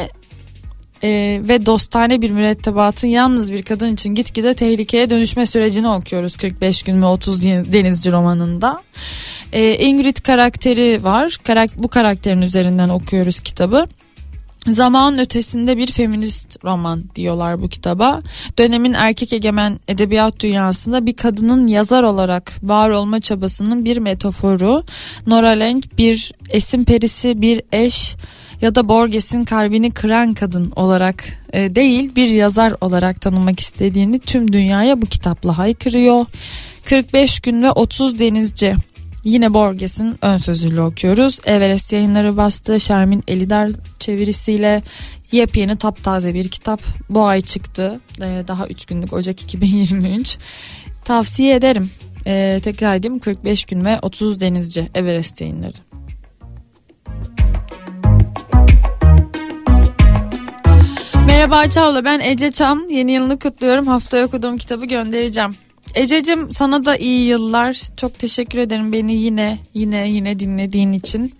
e, 1.02 1.40
ve 1.48 1.66
dostane 1.66 2.22
bir 2.22 2.30
mürettebatın 2.30 3.08
yalnız 3.08 3.52
bir 3.52 3.62
kadın 3.62 3.94
için 3.94 4.14
gitgide 4.14 4.54
tehlikeye 4.54 5.10
dönüşme 5.10 5.46
sürecini 5.46 5.88
okuyoruz 5.88 6.36
45 6.36 6.82
gün 6.82 7.02
ve 7.02 7.06
30 7.06 7.44
denizci 7.44 8.12
romanında. 8.12 8.80
E, 9.52 9.74
Ingrid 9.78 10.16
karakteri 10.16 11.04
var. 11.04 11.36
Karak 11.44 11.70
bu 11.76 11.88
karakterin 11.88 12.42
üzerinden 12.42 12.88
okuyoruz 12.88 13.40
kitabı. 13.40 13.86
Zaman 14.66 15.18
ötesinde 15.18 15.76
bir 15.76 15.86
feminist 15.86 16.64
roman 16.64 17.04
diyorlar 17.16 17.62
bu 17.62 17.68
kitaba. 17.68 18.22
Dönemin 18.58 18.92
erkek 18.92 19.32
egemen 19.32 19.80
edebiyat 19.88 20.40
dünyasında 20.40 21.06
bir 21.06 21.16
kadının 21.16 21.66
yazar 21.66 22.02
olarak 22.02 22.52
var 22.62 22.90
olma 22.90 23.20
çabasının 23.20 23.84
bir 23.84 23.96
metaforu. 23.96 24.84
Nora 25.26 25.50
Lenk 25.50 25.98
bir 25.98 26.32
esin 26.50 26.84
perisi, 26.84 27.42
bir 27.42 27.62
eş, 27.72 28.16
ya 28.60 28.74
da 28.74 28.88
Borges'in 28.88 29.44
kalbini 29.44 29.90
kıran 29.90 30.34
kadın 30.34 30.72
olarak 30.76 31.24
e, 31.52 31.74
değil 31.74 32.16
bir 32.16 32.28
yazar 32.28 32.74
olarak 32.80 33.20
tanımak 33.20 33.60
istediğini 33.60 34.18
tüm 34.18 34.52
dünyaya 34.52 35.02
bu 35.02 35.06
kitapla 35.06 35.58
haykırıyor. 35.58 36.26
45 36.84 37.40
gün 37.40 37.62
ve 37.62 37.70
30 37.70 38.18
denizci 38.18 38.74
Yine 39.24 39.54
Borges'in 39.54 40.18
ön 40.22 40.36
sözüyle 40.36 40.80
okuyoruz. 40.80 41.40
Everest 41.44 41.92
yayınları 41.92 42.36
bastı. 42.36 42.80
Şermin 42.80 43.22
Elidar 43.28 43.70
çevirisiyle 43.98 44.82
yepyeni 45.32 45.76
taptaze 45.76 46.34
bir 46.34 46.48
kitap. 46.48 46.82
Bu 47.10 47.24
ay 47.24 47.40
çıktı. 47.40 48.00
Ee, 48.22 48.44
daha 48.48 48.66
3 48.66 48.84
günlük 48.84 49.12
Ocak 49.12 49.42
2023. 49.42 50.38
Tavsiye 51.04 51.54
ederim. 51.54 51.90
Ee, 52.26 52.60
tekrar 52.62 52.96
edeyim 52.96 53.18
45 53.18 53.64
gün 53.64 53.84
ve 53.84 53.98
30 54.02 54.40
denizci 54.40 54.90
Everest 54.94 55.40
yayınları. 55.40 55.76
Merhaba 61.38 61.70
Çağla 61.70 62.04
ben 62.04 62.20
Ece 62.20 62.50
Çam. 62.50 62.88
Yeni 62.90 63.12
yılını 63.12 63.38
kutluyorum. 63.38 63.86
Haftaya 63.86 64.26
okuduğum 64.26 64.56
kitabı 64.56 64.86
göndereceğim. 64.86 65.54
Ececiğim 65.94 66.50
sana 66.50 66.84
da 66.84 66.96
iyi 66.96 67.26
yıllar. 67.26 67.82
Çok 67.96 68.18
teşekkür 68.18 68.58
ederim 68.58 68.92
beni 68.92 69.14
yine 69.14 69.58
yine 69.74 70.08
yine 70.08 70.38
dinlediğin 70.38 70.92
için. 70.92 71.34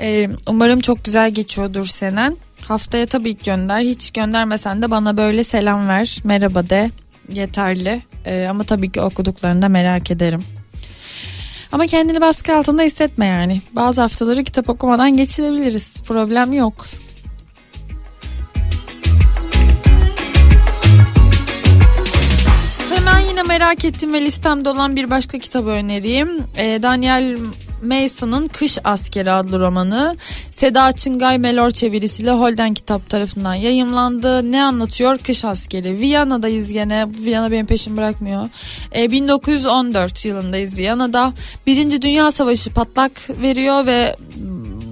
Ee, 0.00 0.28
umarım 0.48 0.80
çok 0.80 1.04
güzel 1.04 1.30
geçiyordur 1.30 1.86
senen. 1.86 2.36
Haftaya 2.68 3.06
tabii 3.06 3.34
ki 3.34 3.44
gönder. 3.44 3.80
Hiç 3.80 4.10
göndermesen 4.10 4.82
de 4.82 4.90
bana 4.90 5.16
böyle 5.16 5.44
selam 5.44 5.88
ver. 5.88 6.18
Merhaba 6.24 6.70
de. 6.70 6.90
Yeterli. 7.32 8.02
Ee, 8.24 8.46
ama 8.50 8.64
tabii 8.64 8.90
ki 8.90 9.00
okuduklarını 9.00 9.62
da 9.62 9.68
merak 9.68 10.10
ederim. 10.10 10.42
Ama 11.72 11.86
kendini 11.86 12.20
baskı 12.20 12.56
altında 12.56 12.82
hissetme 12.82 13.26
yani. 13.26 13.60
Bazı 13.72 14.00
haftaları 14.00 14.44
kitap 14.44 14.70
okumadan 14.70 15.16
geçirebiliriz. 15.16 16.02
Problem 16.02 16.52
yok. 16.52 16.86
Merak 23.50 23.84
ettiğim 23.84 24.12
ve 24.12 24.20
listemde 24.20 24.68
olan 24.68 24.96
bir 24.96 25.10
başka 25.10 25.38
kitabı 25.38 25.70
önereyim. 25.70 26.44
E, 26.56 26.82
Daniel 26.82 27.36
Mason'ın 27.82 28.46
Kış 28.46 28.78
Askeri 28.84 29.32
adlı 29.32 29.60
romanı 29.60 30.16
Seda 30.50 30.92
Çıngay 30.92 31.38
Melor 31.38 31.70
çevirisiyle 31.70 32.30
Holden 32.30 32.74
Kitap 32.74 33.10
tarafından 33.10 33.54
yayımlandı. 33.54 34.52
Ne 34.52 34.62
anlatıyor? 34.62 35.18
Kış 35.18 35.44
Askeri. 35.44 36.00
Viyana'dayız 36.00 36.72
gene. 36.72 37.06
Viyana 37.08 37.50
benim 37.50 37.66
peşim 37.66 37.96
bırakmıyor. 37.96 38.48
E, 38.96 39.10
1914 39.10 40.24
yılındayız 40.24 40.78
Viyana'da. 40.78 41.32
Birinci 41.66 42.02
Dünya 42.02 42.30
Savaşı 42.30 42.70
patlak 42.74 43.12
veriyor 43.42 43.86
ve 43.86 44.16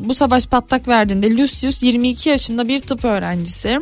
bu 0.05 0.15
savaş 0.15 0.47
patlak 0.47 0.89
verdiğinde 0.89 1.37
Lucius 1.37 1.83
22 1.83 2.29
yaşında 2.29 2.69
bir 2.69 2.81
tıp 2.81 3.05
öğrencisi 3.05 3.79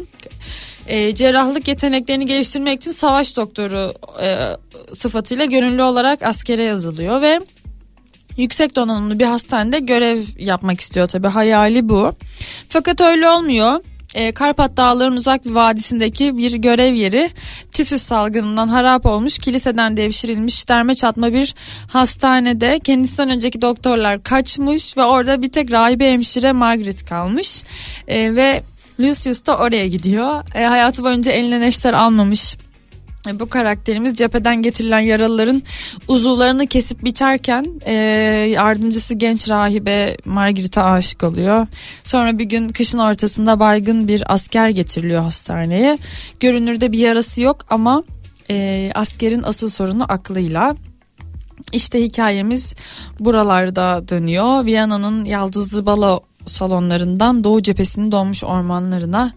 e, 0.87 1.15
cerrahlık 1.15 1.69
yeteneklerini 1.69 2.27
geliştirmek 2.27 2.83
için 2.83 2.91
savaş 2.91 3.37
doktoru 3.37 3.93
e, 4.23 4.39
sıfatıyla 4.95 5.45
gönüllü 5.45 5.83
olarak 5.83 6.23
askere 6.23 6.63
yazılıyor 6.63 7.23
ve 7.23 7.41
yüksek 8.37 8.77
donanımlı 8.77 9.19
bir 9.19 9.25
hastanede 9.25 9.79
görev 9.79 10.23
yapmak 10.39 10.81
istiyor 10.81 11.07
tabi 11.07 11.29
hayali 11.29 11.89
bu. 11.89 12.13
Fakat 12.69 13.01
öyle 13.01 13.29
olmuyor. 13.29 13.81
E, 14.15 14.33
Karpat 14.33 14.77
Dağları'nın 14.77 15.17
uzak 15.17 15.45
bir 15.45 15.51
vadisindeki 15.51 16.37
bir 16.37 16.53
görev 16.53 16.95
yeri 16.95 17.31
tifüs 17.73 18.03
salgınından 18.03 18.69
harap 18.69 19.07
olmuş 19.07 19.39
kiliseden 19.39 19.97
devşirilmiş 19.97 20.69
derme 20.69 20.95
çatma 20.95 21.33
bir 21.33 21.55
hastanede 21.89 22.81
kendisinden 22.85 23.31
önceki 23.31 23.63
doktorlar 23.63 24.23
kaçmış 24.23 24.97
ve 24.97 25.05
orada 25.05 25.43
bir 25.43 25.53
tek 25.53 25.73
rahibe 25.73 26.13
hemşire 26.13 26.53
Margaret 26.53 27.05
kalmış 27.05 27.63
E, 28.09 28.37
ve 28.37 28.63
Lucius 29.01 29.47
da 29.47 29.59
oraya 29.59 29.87
gidiyor 29.87 30.43
E, 30.55 30.65
hayatı 30.65 31.05
boyunca 31.05 31.33
eline 31.33 31.61
neşter 31.61 31.93
almamış 31.93 32.57
e, 33.29 33.41
bu 33.41 33.49
karakterimiz 33.49 34.15
cepheden 34.15 34.63
getirilen 34.63 35.01
yaralıların 35.01 35.63
uzuvlarını 36.09 36.67
kesip 36.67 37.05
biçerken 37.05 37.65
e, 37.85 37.93
yardımcısı 38.51 39.15
genç 39.15 39.51
rahibe 39.51 40.17
Margaret'a 40.25 40.85
aşık 40.85 41.23
oluyor. 41.23 41.67
Sonra 42.05 42.39
bir 42.39 42.45
gün 42.45 42.69
kışın 42.69 42.99
ortasında 42.99 43.61
baygın 43.61 44.09
bir 44.09 44.35
asker 44.35 44.69
getiriliyor 44.69 45.23
hastaneye. 45.23 45.99
Görünürde 46.41 46.93
bir 46.93 46.99
yarası 46.99 47.43
yok 47.43 47.59
ama 47.71 48.03
e, 48.51 48.91
askerin 48.95 49.43
asıl 49.43 49.69
sorunu 49.69 50.05
aklıyla. 50.09 50.75
İşte 51.73 52.03
hikayemiz 52.03 52.75
buralarda 53.21 54.09
dönüyor. 54.09 54.65
Viyana'nın 54.65 55.25
yaldızlı 55.25 55.87
balo 55.87 56.21
salonlarından 56.47 57.45
Doğu 57.45 57.63
cephesinin 57.63 58.13
donmuş 58.13 58.45
ormanlarına 58.45 59.33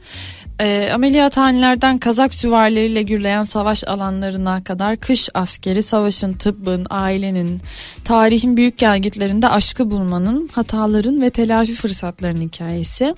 e, 0.60 0.90
ameliyathanelerden 0.94 1.98
kazak 1.98 2.34
süvarileriyle 2.34 3.02
gürleyen 3.02 3.44
savaş 3.44 3.84
alanlarına 3.84 4.64
kadar 4.64 4.98
kış 4.98 5.30
askeri, 5.34 5.84
savaşın, 5.84 6.34
tıbbın, 6.34 6.86
ailenin, 6.90 7.62
tarihin 8.04 8.58
büyük 8.58 8.78
gelgitlerinde 8.78 9.50
aşkı 9.50 9.92
bulmanın, 9.92 10.50
hataların 10.52 11.22
ve 11.22 11.30
telafi 11.30 11.74
fırsatlarının 11.74 12.42
hikayesi. 12.42 13.16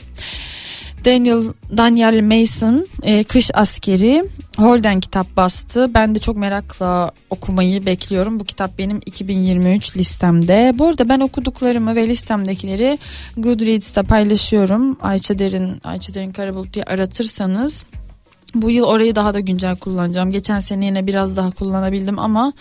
Daniel 1.06 1.44
Daniel 1.78 2.22
Mason 2.22 2.88
e, 3.04 3.24
Kış 3.24 3.52
Askeri 3.54 4.24
Holden 4.58 5.00
kitap 5.00 5.38
bastı. 5.38 5.94
Ben 5.94 6.16
de 6.16 6.20
çok 6.20 6.38
merakla 6.38 7.12
okumayı 7.30 7.86
bekliyorum. 7.86 8.40
Bu 8.40 8.44
kitap 8.44 8.78
benim 8.78 9.02
2023 9.06 9.98
listemde. 9.98 10.74
Bu 10.76 10.86
arada 10.86 11.10
ben 11.10 11.20
okuduklarımı 11.20 11.96
ve 11.96 12.08
listemdekileri 12.08 12.98
Goodreads'te 13.38 14.04
paylaşıyorum. 14.04 14.98
Ayça 15.02 15.40
Derin, 15.40 15.80
Ayça 15.84 16.14
Derin 16.14 16.32
Karabulut 16.32 16.74
diye 16.74 16.86
aratırsanız 16.86 17.86
bu 18.56 18.72
yıl 18.72 18.84
orayı 18.84 19.16
daha 19.16 19.34
da 19.34 19.40
güncel 19.40 19.76
kullanacağım. 19.76 20.32
Geçen 20.32 20.60
sene 20.60 20.86
yine 20.86 21.08
biraz 21.08 21.38
daha 21.38 21.52
kullanabildim 21.52 22.20
ama 22.20 22.54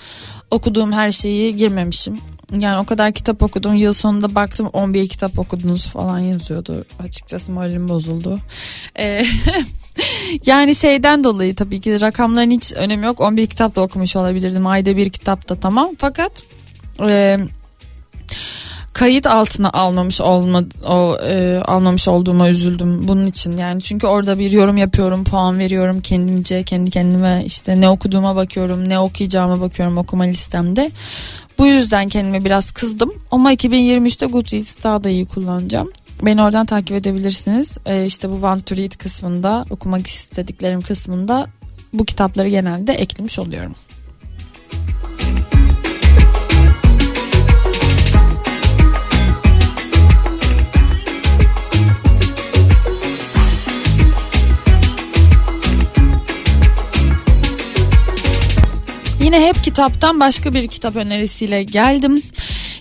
okuduğum 0.50 0.92
her 0.92 1.10
şeyi 1.10 1.56
girmemişim. 1.56 2.18
Yani 2.58 2.78
o 2.78 2.84
kadar 2.84 3.12
kitap 3.12 3.42
okudum. 3.42 3.74
Yıl 3.74 3.92
sonunda 3.92 4.34
baktım 4.34 4.66
11 4.72 5.08
kitap 5.08 5.38
okudunuz 5.38 5.86
falan 5.86 6.18
yazıyordu. 6.18 6.84
Açıkçası 7.02 7.52
moralim 7.52 7.88
bozuldu. 7.88 8.38
Ee, 8.98 9.24
yani 10.46 10.74
şeyden 10.74 11.24
dolayı 11.24 11.54
tabii 11.54 11.80
ki 11.80 12.00
rakamların 12.00 12.50
hiç 12.50 12.72
önemi 12.72 13.06
yok. 13.06 13.20
11 13.20 13.46
kitap 13.46 13.76
da 13.76 13.80
okumuş 13.80 14.16
olabilirdim. 14.16 14.66
Ayda 14.66 14.96
bir 14.96 15.10
kitap 15.10 15.48
da 15.48 15.54
tamam. 15.56 15.90
Fakat 15.98 16.32
e, 17.00 17.38
kayıt 18.92 19.26
altına 19.26 19.70
almamış 19.70 20.20
olma, 20.20 20.62
o 20.88 21.16
e, 21.26 21.62
almamış 21.64 22.08
olduğuma 22.08 22.48
üzüldüm 22.48 23.08
bunun 23.08 23.26
için 23.26 23.56
yani 23.56 23.82
çünkü 23.82 24.06
orada 24.06 24.38
bir 24.38 24.50
yorum 24.50 24.76
yapıyorum 24.76 25.24
puan 25.24 25.58
veriyorum 25.58 26.00
kendimce 26.00 26.62
kendi 26.62 26.90
kendime 26.90 27.42
işte 27.46 27.80
ne 27.80 27.88
okuduğuma 27.88 28.36
bakıyorum 28.36 28.88
ne 28.88 28.98
okuyacağıma 28.98 29.60
bakıyorum 29.60 29.98
okuma 29.98 30.24
listemde 30.24 30.90
bu 31.60 31.66
yüzden 31.66 32.08
kendime 32.08 32.44
biraz 32.44 32.70
kızdım 32.70 33.12
ama 33.30 33.54
2023'te 33.54 34.26
Goodreads 34.26 34.84
daha 34.84 35.04
da 35.04 35.08
iyi 35.10 35.26
kullanacağım. 35.26 35.88
Beni 36.22 36.42
oradan 36.42 36.66
takip 36.66 36.96
edebilirsiniz. 36.96 37.78
Ee, 37.86 38.06
işte 38.06 38.30
bu 38.30 38.34
Want 38.34 38.66
to 38.66 38.76
Read 38.76 38.96
kısmında 38.96 39.64
okumak 39.70 40.06
istediklerim 40.06 40.80
kısmında 40.80 41.46
bu 41.92 42.04
kitapları 42.04 42.48
genelde 42.48 42.92
eklemiş 42.92 43.38
oluyorum. 43.38 43.74
Yine 59.30 59.46
hep 59.46 59.64
kitaptan 59.64 60.20
başka 60.20 60.54
bir 60.54 60.68
kitap 60.68 60.96
önerisiyle 60.96 61.62
geldim. 61.62 62.22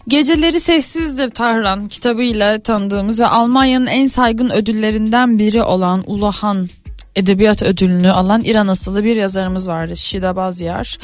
Geceleri 0.08 0.60
Sessizdir 0.60 1.30
Tahran 1.30 1.88
kitabıyla 1.88 2.60
tanıdığımız 2.60 3.20
ve 3.20 3.28
Almanya'nın 3.28 3.86
en 3.86 4.08
saygın 4.08 4.50
ödüllerinden 4.50 5.40
biri 5.40 5.64
olan 5.64 6.04
Ulahan 6.08 6.70
edebiyat 7.16 7.64
ödülünü 7.64 8.12
alan 8.12 8.44
İran 8.44 8.68
asıllı 8.68 9.04
bir 9.04 9.16
yazarımız 9.16 9.68
vardı 9.68 9.96
Şida 9.96 10.36
Bazyar. 10.36 10.98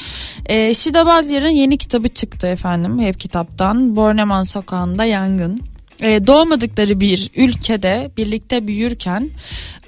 E, 0.45 0.73
Şida 0.73 1.05
Bazyar'ın 1.05 1.49
yeni 1.49 1.77
kitabı 1.77 2.07
çıktı 2.07 2.47
efendim 2.47 2.99
hep 2.99 3.19
kitaptan 3.19 3.95
Borneman 3.95 4.43
Sokağı'nda 4.43 5.05
Yangın 5.05 5.61
e, 6.01 6.27
doğmadıkları 6.27 6.99
bir 6.99 7.31
ülkede 7.35 8.11
birlikte 8.17 8.67
büyürken 8.67 9.29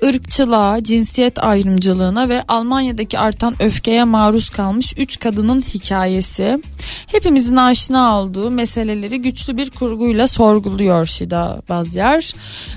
ırkçılığa, 0.05 0.83
cinsiyet 0.83 1.43
ayrımcılığına 1.43 2.29
ve 2.29 2.43
Almanya'daki 2.47 3.19
artan 3.19 3.55
öfkeye 3.59 4.03
maruz 4.03 4.49
kalmış 4.49 4.93
üç 4.97 5.19
kadının 5.19 5.61
hikayesi. 5.61 6.61
Hepimizin 7.07 7.55
aşina 7.55 8.21
olduğu 8.21 8.51
meseleleri 8.51 9.21
güçlü 9.21 9.57
bir 9.57 9.69
kurguyla 9.69 10.27
sorguluyor 10.27 11.05
Şida 11.05 11.61
Bazyer. 11.69 12.33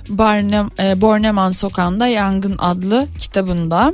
Barne, 0.08 0.62
e, 0.78 1.00
Borneman 1.00 1.50
Sokağı'nda 1.50 2.06
Yangın 2.06 2.54
adlı 2.58 3.06
kitabında. 3.18 3.92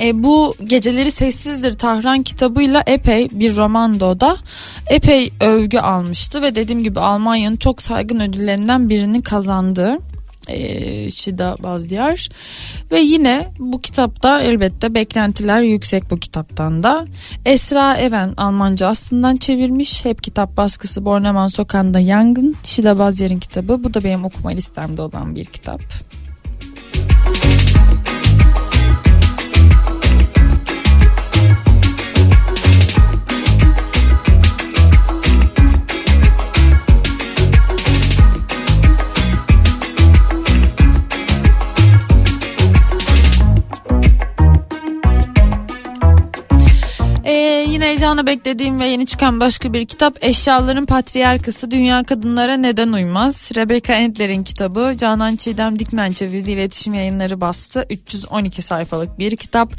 E, 0.00 0.22
bu 0.24 0.54
geceleri 0.64 1.10
sessizdir 1.10 1.74
Tahran 1.74 2.22
kitabıyla 2.22 2.82
epey 2.86 3.28
bir 3.32 3.56
romandoda 3.56 4.36
epey 4.90 5.32
övgü 5.40 5.78
almıştı 5.78 6.42
ve 6.42 6.54
dediğim 6.54 6.84
gibi 6.84 7.00
Almanya'nın 7.00 7.56
çok 7.56 7.82
saygın 7.82 8.20
ödüllerinden 8.20 8.88
birini 8.88 9.22
kazandı. 9.22 9.98
E, 10.48 11.10
Şida 11.10 11.56
ve 12.92 13.00
yine 13.00 13.52
bu 13.58 13.80
kitapta 13.80 14.40
elbette 14.40 14.94
beklentiler 14.94 15.60
yüksek 15.60 16.10
bu 16.10 16.16
kitaptan 16.16 16.82
da 16.82 17.04
Esra 17.44 17.96
Even 17.96 18.34
Almanca 18.36 18.88
aslından 18.88 19.36
çevirmiş 19.36 20.04
hep 20.04 20.22
kitap 20.22 20.56
baskısı 20.56 21.04
Borneman 21.04 21.46
Sokağı'nda 21.46 22.00
Yangın 22.00 22.56
Şida 22.64 22.98
Bazyar'ın 22.98 23.38
kitabı 23.38 23.84
bu 23.84 23.94
da 23.94 24.04
benim 24.04 24.24
okuma 24.24 24.50
listemde 24.50 25.02
olan 25.02 25.34
bir 25.36 25.44
kitap. 25.44 25.80
Heyecanla 48.04 48.26
beklediğim 48.26 48.80
ve 48.80 48.86
yeni 48.86 49.06
çıkan 49.06 49.40
başka 49.40 49.72
bir 49.72 49.86
kitap 49.86 50.24
Eşyaların 50.24 50.86
Patriarkası 50.86 51.70
Dünya 51.70 52.04
Kadınlara 52.04 52.56
Neden 52.56 52.92
Uymaz. 52.92 53.52
Rebecca 53.56 53.94
Endler'in 53.94 54.44
kitabı 54.44 54.94
Canan 54.96 55.36
Çiğdem 55.36 55.78
Dikmen 55.78 56.12
çevirdiği 56.12 56.56
iletişim 56.56 56.94
yayınları 56.94 57.40
bastı. 57.40 57.86
312 57.90 58.62
sayfalık 58.62 59.18
bir 59.18 59.36
kitap. 59.36 59.72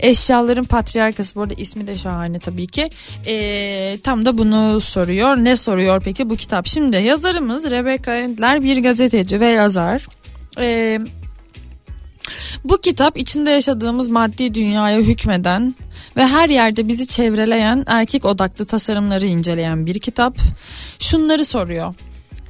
Eşyaların 0.00 0.64
Patriarkası 0.64 1.34
bu 1.34 1.42
arada 1.42 1.54
ismi 1.54 1.86
de 1.86 1.94
şahane 1.96 2.38
tabii 2.38 2.66
ki. 2.66 2.90
Ee, 3.26 3.98
tam 4.04 4.26
da 4.26 4.38
bunu 4.38 4.80
soruyor. 4.80 5.36
Ne 5.36 5.56
soruyor 5.56 6.02
peki 6.04 6.30
bu 6.30 6.36
kitap? 6.36 6.66
Şimdi 6.66 6.96
yazarımız 6.96 7.70
Rebecca 7.70 8.14
Endler 8.14 8.62
bir 8.62 8.82
gazeteci 8.82 9.40
ve 9.40 9.46
yazar. 9.46 10.06
Eee 10.58 11.00
bu 12.64 12.80
kitap 12.80 13.16
içinde 13.18 13.50
yaşadığımız 13.50 14.08
maddi 14.08 14.54
dünyaya 14.54 14.98
hükmeden 14.98 15.74
ve 16.16 16.26
her 16.26 16.48
yerde 16.48 16.88
bizi 16.88 17.06
çevreleyen 17.06 17.84
erkek 17.86 18.24
odaklı 18.24 18.66
tasarımları 18.66 19.26
inceleyen 19.26 19.86
bir 19.86 19.98
kitap. 19.98 20.36
Şunları 20.98 21.44
soruyor. 21.44 21.94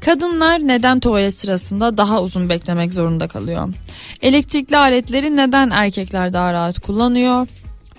Kadınlar 0.01 0.59
neden 0.59 1.01
tuvalet 1.01 1.35
sırasında 1.35 1.97
daha 1.97 2.23
uzun 2.23 2.49
beklemek 2.49 2.95
zorunda 2.95 3.29
kalıyor? 3.29 3.75
Elektrikli 4.23 4.77
aletleri 4.77 5.37
neden 5.37 5.71
erkekler 5.71 6.33
daha 6.33 6.53
rahat 6.53 6.79
kullanıyor? 6.79 7.47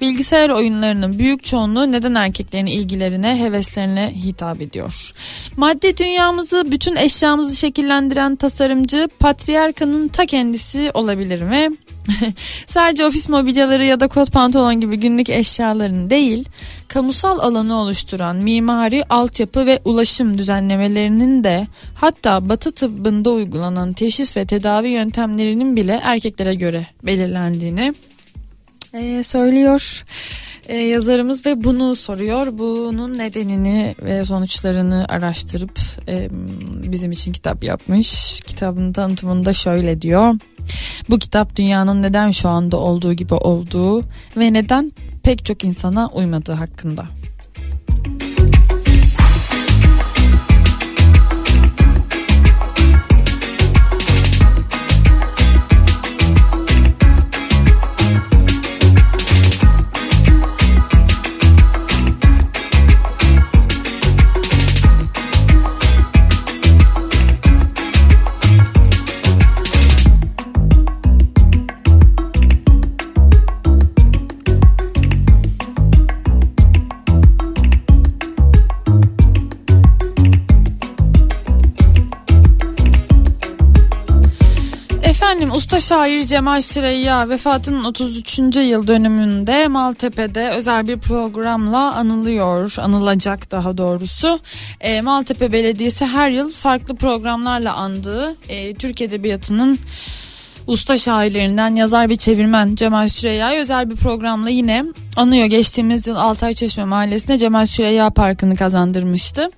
Bilgisayar 0.01 0.49
oyunlarının 0.49 1.19
büyük 1.19 1.43
çoğunluğu 1.43 1.91
neden 1.91 2.15
erkeklerin 2.15 2.65
ilgilerine, 2.65 3.39
heveslerine 3.39 4.13
hitap 4.15 4.61
ediyor? 4.61 5.11
Maddi 5.57 5.97
dünyamızı, 5.97 6.71
bütün 6.71 6.95
eşyamızı 6.95 7.55
şekillendiren 7.55 8.35
tasarımcı 8.35 9.09
patriarkanın 9.19 10.07
ta 10.07 10.25
kendisi 10.25 10.91
olabilir 10.93 11.41
mi? 11.41 11.69
Sadece 12.67 13.05
ofis 13.05 13.29
mobilyaları 13.29 13.85
ya 13.85 13.99
da 13.99 14.07
kot 14.07 14.31
pantolon 14.31 14.79
gibi 14.79 14.97
günlük 14.97 15.29
eşyaların 15.29 16.09
değil, 16.09 16.49
kamusal 16.87 17.39
alanı 17.39 17.75
oluşturan 17.75 18.37
mimari, 18.37 19.03
altyapı 19.09 19.65
ve 19.65 19.79
ulaşım 19.85 20.37
düzenlemelerinin 20.37 21.43
de 21.43 21.67
hatta 21.95 22.49
batı 22.49 22.71
tıbbında 22.71 23.31
uygulanan 23.31 23.93
teşhis 23.93 24.37
ve 24.37 24.45
tedavi 24.45 24.89
yöntemlerinin 24.89 25.75
bile 25.75 25.99
erkeklere 26.03 26.55
göre 26.55 26.87
belirlendiğini 27.03 27.93
e, 28.93 29.23
söylüyor 29.23 30.03
e, 30.67 30.75
yazarımız 30.75 31.45
ve 31.45 31.63
bunu 31.63 31.95
soruyor. 31.95 32.47
Bunun 32.57 33.17
nedenini 33.17 33.95
ve 34.03 34.25
sonuçlarını 34.25 35.05
araştırıp 35.09 35.79
e, 36.07 36.27
bizim 36.91 37.11
için 37.11 37.33
kitap 37.33 37.63
yapmış. 37.63 38.39
Kitabın 38.45 38.93
tanıtımında 38.93 39.53
şöyle 39.53 40.01
diyor. 40.01 40.35
Bu 41.09 41.19
kitap 41.19 41.55
dünyanın 41.55 42.01
neden 42.01 42.31
şu 42.31 42.49
anda 42.49 42.77
olduğu 42.77 43.13
gibi 43.13 43.33
olduğu 43.33 44.01
ve 44.37 44.53
neden 44.53 44.91
pek 45.23 45.45
çok 45.45 45.63
insana 45.63 46.07
uymadığı 46.07 46.53
hakkında. 46.53 47.05
Şair 85.84 86.23
Cemal 86.23 86.61
Süreyya 86.61 87.29
vefatının 87.29 87.84
33. 87.84 88.39
yıl 88.55 88.88
dönümünde 88.88 89.67
Maltepe'de 89.67 90.49
özel 90.49 90.88
bir 90.88 90.97
programla 90.97 91.93
anılıyor, 91.95 92.75
anılacak 92.77 93.51
daha 93.51 93.77
doğrusu. 93.77 94.39
E, 94.81 95.01
Maltepe 95.01 95.51
Belediyesi 95.51 96.05
her 96.05 96.29
yıl 96.29 96.51
farklı 96.51 96.95
programlarla 96.95 97.73
andığı 97.73 98.36
e, 98.49 98.73
Türk 98.73 99.01
Edebiyatı'nın 99.01 99.79
usta 100.67 100.97
şairlerinden 100.97 101.75
yazar 101.75 102.09
ve 102.09 102.15
çevirmen 102.15 102.75
Cemal 102.75 103.07
Süreyya'yı 103.07 103.59
özel 103.59 103.89
bir 103.89 103.95
programla 103.95 104.49
yine 104.49 104.86
anıyor. 105.15 105.45
Geçtiğimiz 105.45 106.07
yıl 106.07 106.15
Altay 106.15 106.53
Çeşme 106.53 106.86
Mahallesi'nde 106.86 107.38
Cemal 107.38 107.65
Süreyya 107.65 108.09
Parkı'nı 108.09 108.55
kazandırmıştı. 108.55 109.49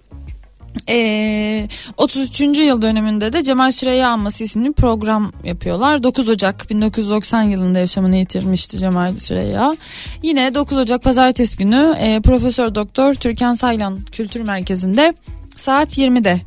Ee, 0.89 1.67
33. 1.97 2.41
yıl 2.41 2.81
dönümünde 2.81 3.33
de 3.33 3.43
Cemal 3.43 3.71
Süreyya 3.71 4.09
Anması 4.09 4.43
isimli 4.43 4.73
program 4.73 5.31
yapıyorlar. 5.43 6.03
9 6.03 6.29
Ocak 6.29 6.69
1990 6.69 7.41
yılında 7.41 7.79
yaşamını 7.79 8.15
yitirmişti 8.15 8.77
Cemal 8.77 9.15
Süreyya. 9.15 9.75
Yine 10.23 10.55
9 10.55 10.77
Ocak 10.77 11.03
pazartesi 11.03 11.57
günü 11.57 11.95
e, 11.99 12.21
Profesör 12.21 12.75
Doktor 12.75 13.13
Türkan 13.13 13.53
Saylan 13.53 13.99
Kültür 14.11 14.41
Merkezi'nde 14.41 15.13
saat 15.57 15.97
20'de 15.97 16.41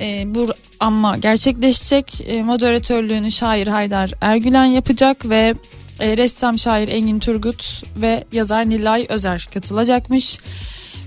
e, 0.00 0.34
bu 0.34 0.46
ama 0.80 1.16
gerçekleşecek. 1.16 2.20
E, 2.26 2.42
moderatörlüğünü 2.42 3.30
şair 3.30 3.66
Haydar 3.66 4.12
Ergülen 4.20 4.64
yapacak 4.64 5.28
ve 5.28 5.54
e, 6.00 6.16
ressam 6.16 6.58
şair 6.58 6.88
Engin 6.88 7.18
Turgut 7.18 7.82
ve 7.96 8.24
yazar 8.32 8.68
Nilay 8.68 9.06
Özer 9.08 9.48
katılacakmış. 9.54 10.38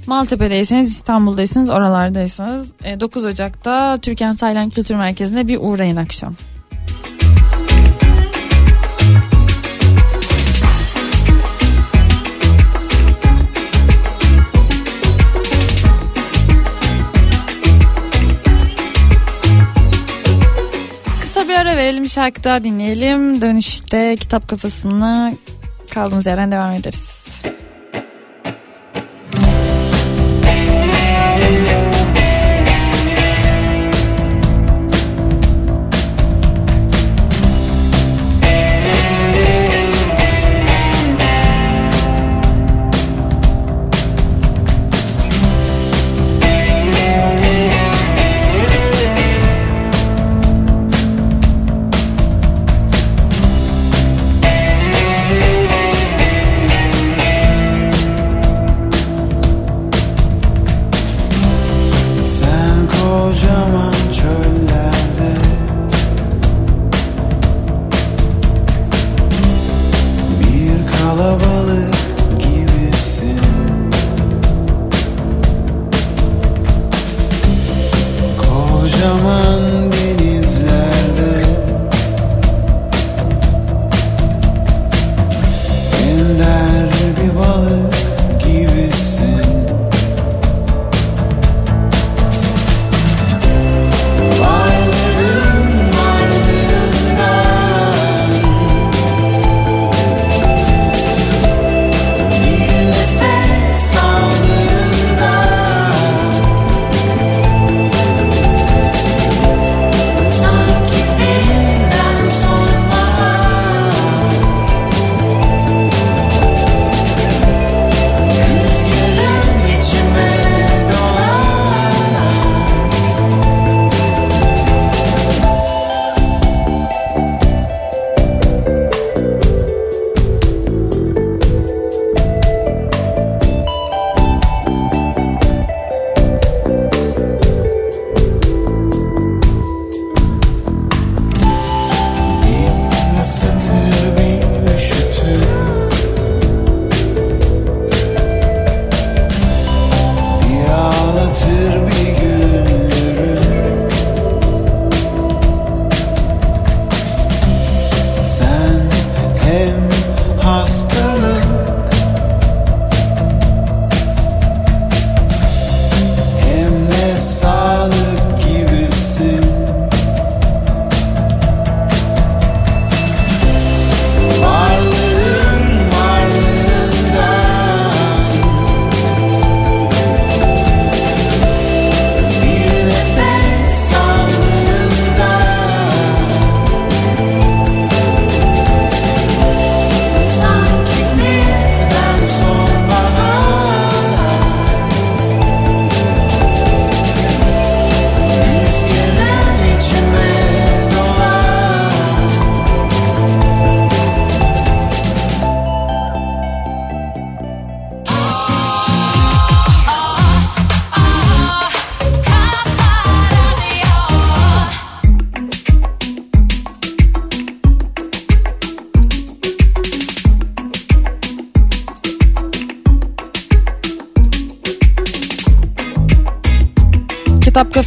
Maltepe'deyseniz 0.08 0.92
İstanbul'daysanız 0.92 1.70
oralardaysanız 1.70 2.74
9 3.00 3.26
Ocak'ta 3.26 3.98
Türkan 3.98 4.34
Saylan 4.34 4.70
Kültür 4.70 4.96
Merkezi'ne 4.96 5.48
bir 5.48 5.58
uğrayın 5.62 5.96
akşam. 5.96 6.36
Kısa 21.22 21.48
bir 21.48 21.54
ara 21.54 21.78
verelim 21.78 22.10
şarkı 22.10 22.44
daha 22.44 22.64
dinleyelim. 22.64 23.42
Dönüşte 23.42 24.16
kitap 24.20 24.48
kafasına 24.48 25.34
kaldığımız 25.92 26.26
yerden 26.26 26.52
devam 26.52 26.74
ederiz. 26.74 27.23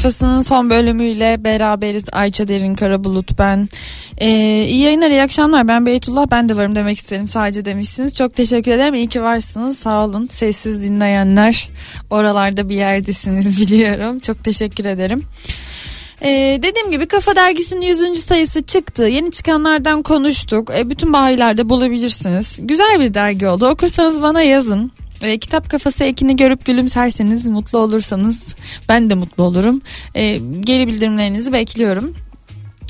Kafası'nın 0.06 0.40
son 0.40 0.70
bölümüyle 0.70 1.44
beraberiz. 1.44 2.04
Ayça 2.12 2.48
Derin 2.48 2.74
Karabulut 2.74 3.38
ben. 3.38 3.68
Ee, 4.18 4.28
iyi 4.68 4.82
yayınlar, 4.82 5.10
iyi 5.10 5.22
akşamlar. 5.22 5.68
Ben 5.68 5.86
Beytullah, 5.86 6.26
ben 6.30 6.48
de 6.48 6.56
varım 6.56 6.74
demek 6.74 6.96
isterim. 6.96 7.28
Sadece 7.28 7.64
demişsiniz. 7.64 8.14
Çok 8.14 8.36
teşekkür 8.36 8.70
ederim. 8.70 8.94
İyi 8.94 9.08
ki 9.08 9.22
varsınız. 9.22 9.78
Sağ 9.78 10.04
olun. 10.04 10.28
Sessiz 10.32 10.82
dinleyenler. 10.82 11.68
Oralarda 12.10 12.68
bir 12.68 12.74
yerdesiniz 12.74 13.60
biliyorum. 13.66 14.18
Çok 14.18 14.44
teşekkür 14.44 14.84
ederim. 14.84 15.22
Ee, 16.22 16.58
dediğim 16.62 16.90
gibi 16.90 17.06
Kafa 17.06 17.36
Dergisi'nin 17.36 17.80
100. 17.80 18.18
sayısı 18.20 18.62
çıktı. 18.62 19.02
Yeni 19.02 19.30
çıkanlardan 19.30 20.02
konuştuk. 20.02 20.70
Ee, 20.76 20.90
bütün 20.90 21.12
bayilerde 21.12 21.68
bulabilirsiniz. 21.68 22.58
Güzel 22.62 23.00
bir 23.00 23.14
dergi 23.14 23.46
oldu. 23.46 23.66
Okursanız 23.66 24.22
bana 24.22 24.42
yazın. 24.42 24.92
E, 25.22 25.38
kitap 25.38 25.70
kafası 25.70 26.04
ekini 26.04 26.36
görüp 26.36 26.64
gülümserseniz 26.64 27.46
mutlu 27.46 27.78
olursanız 27.78 28.54
ben 28.88 29.10
de 29.10 29.14
mutlu 29.14 29.44
olurum. 29.44 29.80
E, 30.14 30.36
geri 30.60 30.86
bildirimlerinizi 30.86 31.52
bekliyorum. 31.52 32.14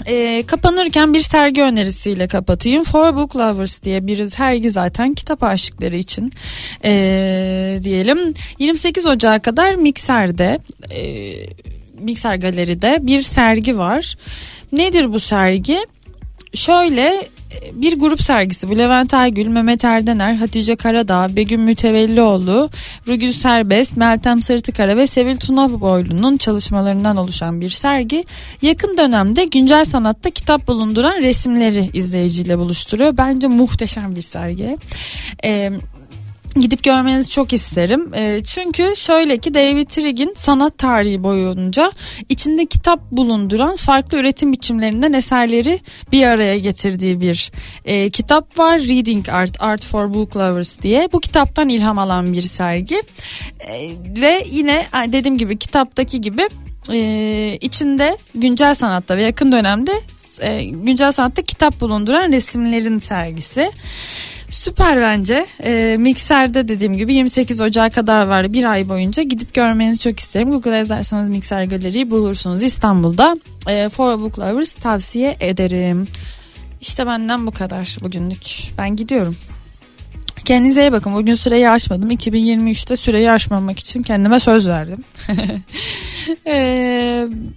E, 0.07 0.43
kapanırken 0.47 1.15
bir 1.15 1.21
sergi 1.21 1.63
önerisiyle 1.63 2.27
kapatayım. 2.27 2.85
For 2.85 3.17
Book 3.17 3.37
Lovers 3.37 3.83
diye 3.83 4.07
bir 4.07 4.27
sergi 4.27 4.71
zaten 4.71 5.15
kitap 5.15 5.43
aşıkları 5.43 5.97
için 5.97 6.33
e, 6.85 7.81
diyelim. 7.83 8.35
28 8.59 9.07
Ocağı 9.07 9.41
kadar 9.41 9.75
Mikser'de 9.75 10.59
e, 10.91 11.33
Mikser 11.99 12.35
Galeri'de 12.35 12.99
bir 13.03 13.23
sergi 13.23 13.79
var. 13.79 14.17
Nedir 14.73 15.13
bu 15.13 15.21
sergi? 15.21 15.79
Şöyle 16.55 17.29
bir 17.73 17.99
grup 17.99 18.23
sergisi 18.23 18.69
bu 18.69 18.79
Levent 18.79 19.15
Aygül, 19.15 19.47
Mehmet 19.47 19.85
Erdener, 19.85 20.35
Hatice 20.35 20.77
Karadağ, 20.77 21.37
Begüm 21.37 21.63
Mütevellioğlu, 21.63 22.71
Rügül 23.09 23.33
Serbest, 23.33 23.97
Meltem 23.97 24.43
Sırtıkara 24.43 24.97
ve 24.97 25.07
Sevil 25.07 25.37
Tunaboylu'nun 25.37 26.37
çalışmalarından 26.37 27.17
oluşan 27.17 27.61
bir 27.61 27.71
sergi. 27.71 28.25
Yakın 28.63 28.99
dönemde 28.99 29.45
güncel 29.45 29.85
sanatta 29.85 30.31
kitap 30.31 30.69
bulunduran 30.69 31.23
resimleri 31.23 31.91
izleyiciyle 31.93 32.59
buluşturuyor. 32.59 33.17
Bence 33.17 33.47
muhteşem 33.47 34.17
bir 34.17 34.21
sergi. 34.21 34.77
Ee, 35.45 35.73
gidip 36.61 36.83
görmenizi 36.83 37.31
çok 37.31 37.53
isterim. 37.53 38.15
E, 38.15 38.41
çünkü 38.45 38.93
şöyle 38.97 39.39
ki 39.39 39.55
David 39.55 39.89
Trigg'in 39.89 40.33
sanat 40.37 40.79
tarihi 40.79 41.25
boyunca 41.25 41.93
içinde 42.29 42.67
kitap 42.67 43.01
bulunduran 43.11 43.77
farklı 43.77 44.19
üretim 44.19 44.53
biçimlerinden 44.53 45.13
eserleri 45.13 45.81
bir 46.13 46.27
araya 46.27 46.59
getirdiği 46.59 47.21
bir 47.21 47.53
e, 47.85 48.11
kitap 48.11 48.59
var. 48.59 48.79
Reading 48.79 49.29
Art, 49.29 49.63
Art 49.63 49.85
for 49.85 50.15
Book 50.15 50.37
Lovers 50.37 50.83
diye. 50.83 51.09
Bu 51.13 51.21
kitaptan 51.21 51.69
ilham 51.69 51.99
alan 51.99 52.33
bir 52.33 52.43
sergi. 52.43 53.03
E, 53.61 53.91
ve 54.21 54.43
yine 54.51 54.87
dediğim 55.13 55.39
gibi 55.39 55.59
kitaptaki 55.59 56.21
gibi 56.21 56.49
e, 56.93 57.59
içinde 57.61 58.17
güncel 58.35 58.75
sanatta 58.75 59.17
ve 59.17 59.23
yakın 59.23 59.53
dönemde 59.53 59.93
e, 60.41 60.65
güncel 60.65 61.11
sanatta 61.13 61.43
kitap 61.43 61.81
bulunduran 61.81 62.33
resimlerin 62.33 62.99
sergisi. 62.99 63.71
Süper 64.51 65.01
bence. 65.01 65.47
E, 65.65 65.97
Mikser'de 65.99 66.69
dediğim 66.69 66.93
gibi 66.97 67.15
28 67.15 67.61
Ocağı 67.61 67.91
kadar 67.91 68.27
var. 68.27 68.53
Bir 68.53 68.71
ay 68.71 68.89
boyunca 68.89 69.23
gidip 69.23 69.55
görmenizi 69.55 70.01
çok 70.01 70.21
isterim. 70.21 70.51
Google'a 70.51 70.77
yazarsanız 70.77 71.29
Mikser 71.29 71.65
Galeri'yi 71.65 72.11
bulursunuz 72.11 72.63
İstanbul'da. 72.63 73.37
E, 73.69 73.89
For 73.89 74.21
Book 74.21 74.39
Lovers 74.39 74.75
tavsiye 74.75 75.37
ederim. 75.41 76.07
İşte 76.81 77.07
benden 77.07 77.47
bu 77.47 77.51
kadar 77.51 77.97
bugünlük. 78.03 78.73
Ben 78.79 78.97
gidiyorum. 78.97 79.37
Kendinize 80.47 80.83
iyi 80.83 80.93
bakın. 80.93 81.15
Bugün 81.15 81.35
süreyi 81.35 81.71
aşmadım. 81.71 82.11
2023'te 82.11 82.97
süreyi 82.97 83.31
aşmamak 83.31 83.79
için 83.79 84.03
kendime 84.03 84.39
söz 84.39 84.69
verdim. 84.69 85.05
e, 86.47 86.57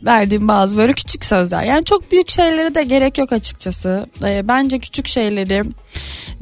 verdiğim 0.04 0.48
bazı 0.48 0.78
böyle 0.78 0.94
küçük 0.94 1.26
sözler. 1.26 1.64
Yani 1.64 1.86
çok 1.86 2.12
büyük 2.12 2.30
şeylere 2.30 2.76
de 2.76 2.84
gerek 2.84 3.18
yok 3.18 3.32
açıkçası. 3.34 4.06
E, 4.24 4.48
bence 4.48 4.80
küçük 4.80 5.08
şeyleri, 5.08 5.64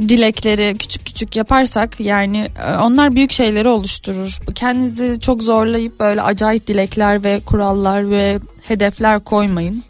dilekleri 0.01 0.77
küçük 0.77 1.05
küçük 1.05 1.35
yaparsak 1.35 1.99
yani 1.99 2.47
e, 2.67 2.77
onlar 2.77 3.15
büyük 3.15 3.31
şeyleri 3.31 3.69
oluşturur. 3.69 4.37
Kendinizi 4.55 5.19
çok 5.21 5.43
zorlayıp 5.43 5.99
böyle 5.99 6.21
acayip 6.21 6.67
dilekler 6.67 7.23
ve 7.23 7.39
kurallar 7.39 8.09
ve 8.09 8.39
hedefler 8.61 9.19
koymayın. 9.23 9.83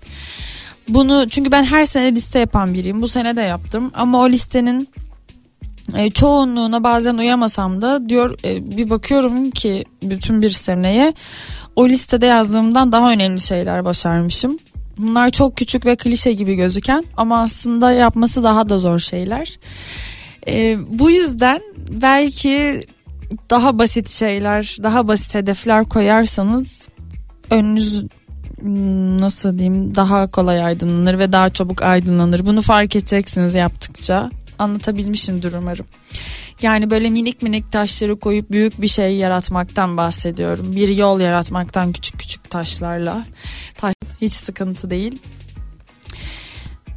Bunu 0.89 1.29
çünkü 1.29 1.51
ben 1.51 1.63
her 1.63 1.85
sene 1.85 2.15
liste 2.15 2.39
yapan 2.39 2.73
biriyim. 2.73 3.01
Bu 3.01 3.07
sene 3.07 3.37
de 3.37 3.41
yaptım 3.41 3.91
ama 3.93 4.21
o 4.21 4.29
listenin 4.29 4.89
e, 5.95 6.09
çoğunluğuna 6.09 6.83
bazen 6.83 7.17
uyamasam 7.17 7.81
da 7.81 8.09
diyor 8.09 8.39
e, 8.45 8.77
bir 8.77 8.89
bakıyorum 8.89 9.51
ki 9.51 9.85
bütün 10.03 10.41
bir 10.41 10.49
seneye 10.49 11.13
o 11.75 11.89
listede 11.89 12.25
yazdığımdan 12.25 12.91
daha 12.91 13.11
önemli 13.11 13.39
şeyler 13.39 13.85
başarmışım. 13.85 14.57
Bunlar 14.97 15.29
çok 15.29 15.57
küçük 15.57 15.85
ve 15.85 15.95
klişe 15.95 16.33
gibi 16.33 16.55
gözüken 16.55 17.05
ama 17.17 17.41
aslında 17.41 17.91
yapması 17.91 18.43
daha 18.43 18.69
da 18.69 18.79
zor 18.79 18.99
şeyler. 18.99 19.59
E, 20.47 20.77
bu 20.99 21.09
yüzden 21.09 21.61
belki 21.89 22.81
daha 23.49 23.79
basit 23.79 24.09
şeyler, 24.09 24.77
daha 24.83 25.07
basit 25.07 25.35
hedefler 25.35 25.85
koyarsanız 25.85 26.87
önünüz 27.49 28.05
hmm, 28.59 29.21
nasıl 29.21 29.57
diyeyim 29.57 29.95
daha 29.95 30.27
kolay 30.27 30.65
aydınlanır 30.65 31.19
ve 31.19 31.31
daha 31.31 31.49
çabuk 31.49 31.81
aydınlanır. 31.81 32.45
Bunu 32.45 32.61
fark 32.61 32.95
edeceksiniz 32.95 33.53
yaptıkça 33.53 34.29
anlatabilmişimdir 34.59 35.53
umarım. 35.53 35.85
Yani 36.61 36.89
böyle 36.89 37.09
minik 37.09 37.41
minik 37.41 37.71
taşları 37.71 38.19
koyup 38.19 38.51
büyük 38.51 38.81
bir 38.81 38.87
şey 38.87 39.15
yaratmaktan 39.15 39.97
bahsediyorum. 39.97 40.75
Bir 40.75 40.89
yol 40.89 41.19
yaratmaktan 41.19 41.91
küçük 41.91 42.19
küçük 42.19 42.49
taşlarla. 42.49 43.25
Taş 43.75 43.93
hiç 44.21 44.33
sıkıntı 44.33 44.89
değil. 44.89 45.19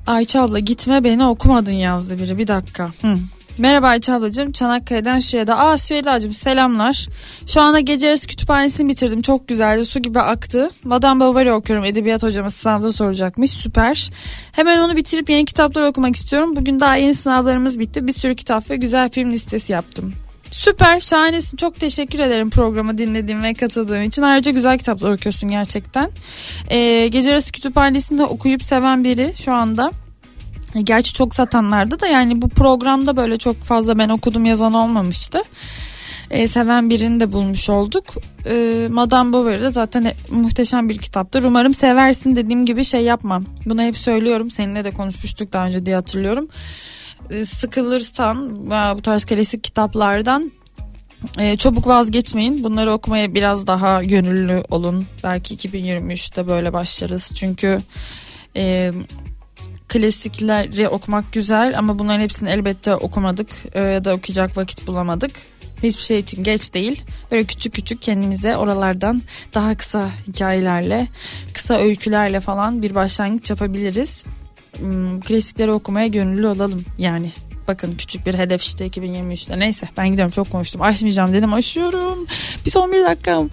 Ayça 0.07 0.43
abla 0.43 0.59
gitme 0.59 1.05
beni 1.05 1.25
okumadın 1.25 1.73
yazdı 1.73 2.19
biri 2.19 2.39
bir 2.39 2.47
dakika. 2.47 2.91
Hı. 3.03 3.17
Merhaba 3.61 3.89
Ayça 3.89 4.15
ablacığım 4.15 4.53
Çanakkale'den 4.53 5.19
Süheyda. 5.19 5.59
Aa 5.59 5.79
Süheyda'cığım 5.79 6.33
selamlar. 6.33 7.09
Şu 7.47 7.61
anda 7.61 7.81
gece 7.81 8.07
yarısı 8.07 8.27
kütüphanesini 8.27 8.89
bitirdim. 8.89 9.23
Çok 9.23 9.49
güzeldi 9.49 9.85
su 9.85 10.03
gibi 10.03 10.21
aktı. 10.21 10.69
Madame 10.85 11.25
Bovary 11.25 11.53
okuyorum. 11.53 11.85
Edebiyat 11.85 12.23
hocamız 12.23 12.55
sınavda 12.55 12.93
soracakmış. 12.93 13.51
Süper. 13.51 14.11
Hemen 14.53 14.79
onu 14.79 14.97
bitirip 14.97 15.31
yeni 15.31 15.45
kitaplar 15.45 15.83
okumak 15.83 16.17
istiyorum. 16.17 16.57
Bugün 16.57 16.81
daha 16.81 16.97
yeni 16.97 17.15
sınavlarımız 17.15 17.79
bitti. 17.79 18.07
Bir 18.07 18.13
sürü 18.13 18.37
kitap 18.37 18.71
ve 18.71 18.77
güzel 18.77 19.09
film 19.09 19.31
listesi 19.31 19.73
yaptım. 19.73 20.13
Süper 20.51 21.01
şahanesin 21.01 21.57
çok 21.57 21.81
teşekkür 21.81 22.19
ederim 22.19 22.51
programı 22.51 22.99
dinlediğin 22.99 23.43
ve 23.43 23.55
katıldığın 23.55 24.03
için 24.03 24.23
ayrıca 24.23 24.53
güzel 24.53 24.79
kitaplar 24.79 25.13
okuyorsun 25.13 25.51
gerçekten 25.51 26.11
ee, 26.69 27.09
Gece 27.09 27.31
Arası 27.31 27.53
Kütüphanesi'nde 27.53 28.25
okuyup 28.25 28.63
seven 28.63 29.05
biri 29.05 29.33
şu 29.37 29.53
anda 29.53 29.93
gerçi 30.83 31.13
çok 31.13 31.35
satanlarda 31.35 32.01
da 32.01 32.07
yani 32.07 32.43
bu 32.43 32.49
programda 32.49 33.17
böyle 33.17 33.39
çok 33.39 33.57
fazla 33.57 33.99
ben 33.99 34.09
okudum 34.09 34.45
yazan 34.45 34.75
olmamıştı. 34.75 35.39
E, 36.31 36.47
seven 36.47 36.91
birini 36.91 37.21
de 37.21 37.33
bulmuş 37.33 37.71
olduk. 37.71 38.05
E, 38.47 38.87
Madame 38.91 39.33
Bovary 39.33 39.61
de 39.61 39.71
zaten 39.71 40.05
e, 40.05 40.15
muhteşem 40.31 40.89
bir 40.89 40.99
kitaptır. 40.99 41.45
Umarım 41.45 41.75
seversin 41.75 42.37
dediğim 42.37 42.67
gibi 42.67 42.85
şey 42.85 43.05
yapmam. 43.05 43.45
Bunu 43.67 43.83
hep 43.83 43.99
söylüyorum. 43.99 44.51
Seninle 44.51 44.85
de 44.85 44.91
konuşmuştuk 44.91 45.53
daha 45.53 45.67
önce 45.67 45.87
diye 45.87 45.97
hatırlıyorum. 45.97 46.49
E, 47.31 47.45
sıkılırsan 47.45 48.67
bu 48.71 49.03
tarz 49.03 49.25
klasik 49.25 49.65
kitaplardan 49.65 50.53
e, 51.39 51.57
çabuk 51.57 51.87
vazgeçmeyin. 51.87 52.65
Bunları 52.65 52.93
okumaya 52.93 53.35
biraz 53.35 53.67
daha 53.67 54.05
gönüllü 54.05 54.63
olun. 54.71 55.07
Belki 55.25 55.57
2023'te 55.57 56.49
böyle 56.49 56.73
başlarız. 56.73 57.33
Çünkü 57.37 57.79
e, 58.57 58.93
klasikleri 59.91 60.89
okumak 60.89 61.33
güzel 61.33 61.79
ama 61.79 61.99
bunların 61.99 62.21
hepsini 62.21 62.51
elbette 62.51 62.95
okumadık 62.95 63.49
e, 63.73 63.81
ya 63.81 64.05
da 64.05 64.15
okuyacak 64.15 64.57
vakit 64.57 64.87
bulamadık. 64.87 65.31
Hiçbir 65.83 66.03
şey 66.03 66.19
için 66.19 66.45
geç 66.45 66.75
değil. 66.75 67.03
Böyle 67.31 67.45
küçük 67.45 67.75
küçük 67.75 68.03
kendimize 68.03 68.57
oralardan 68.57 69.23
daha 69.55 69.77
kısa 69.77 70.11
hikayelerle, 70.29 71.09
kısa 71.55 71.79
öykülerle 71.79 72.41
falan 72.41 72.83
bir 72.83 72.95
başlangıç 72.95 73.51
yapabiliriz. 73.51 74.25
Hmm, 74.79 75.21
klasikleri 75.21 75.73
okumaya 75.73 76.07
gönüllü 76.07 76.47
olalım 76.47 76.85
yani 76.99 77.31
bakın 77.69 77.95
küçük 77.99 78.27
bir 78.27 78.35
hedef 78.35 78.63
işte 78.63 78.87
2023'te 78.87 79.59
neyse 79.59 79.89
ben 79.97 80.09
gidiyorum. 80.09 80.33
Çok 80.33 80.51
konuştum. 80.51 80.83
Aşmayacağım 80.83 81.33
dedim. 81.33 81.55
Aşıyorum. 81.55 82.27
Bir 82.67 82.71
son 82.71 82.93
bir 82.93 83.05
dakikam. 83.05 83.49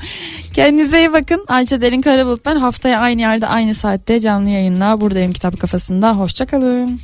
Kendinize 0.54 1.00
iyi 1.00 1.14
bakın. 1.14 1.46
Ayça 1.48 1.82
Derin 1.82 2.02
Karabulut 2.02 2.46
ben. 2.46 2.56
Haftaya 2.56 3.00
aynı 3.00 3.22
yerde 3.22 3.48
aynı 3.48 3.74
saatte 3.74 4.20
canlı 4.20 4.50
yayınla 4.50 5.02
buradayım 5.02 5.34
kitap 5.34 5.60
kafasında. 5.60 6.18
Hoşçakalın. 6.18 7.00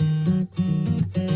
orada 0.00 1.27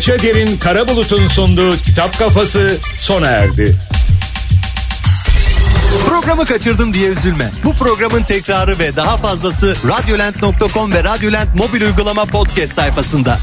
Ayça 0.00 0.18
Derin 0.18 0.56
Karabulut'un 0.56 1.28
sunduğu 1.28 1.76
Kitap 1.76 2.18
Kafası 2.18 2.78
sona 2.98 3.26
erdi. 3.26 3.76
Programı 6.08 6.44
kaçırdım 6.44 6.92
diye 6.92 7.10
üzülme. 7.10 7.50
Bu 7.64 7.74
programın 7.74 8.22
tekrarı 8.22 8.78
ve 8.78 8.96
daha 8.96 9.16
fazlası 9.16 9.76
radyolent.com 9.88 10.92
ve 10.92 11.04
radyolent 11.04 11.54
mobil 11.54 11.82
uygulama 11.82 12.24
podcast 12.24 12.72
sayfasında. 12.72 13.38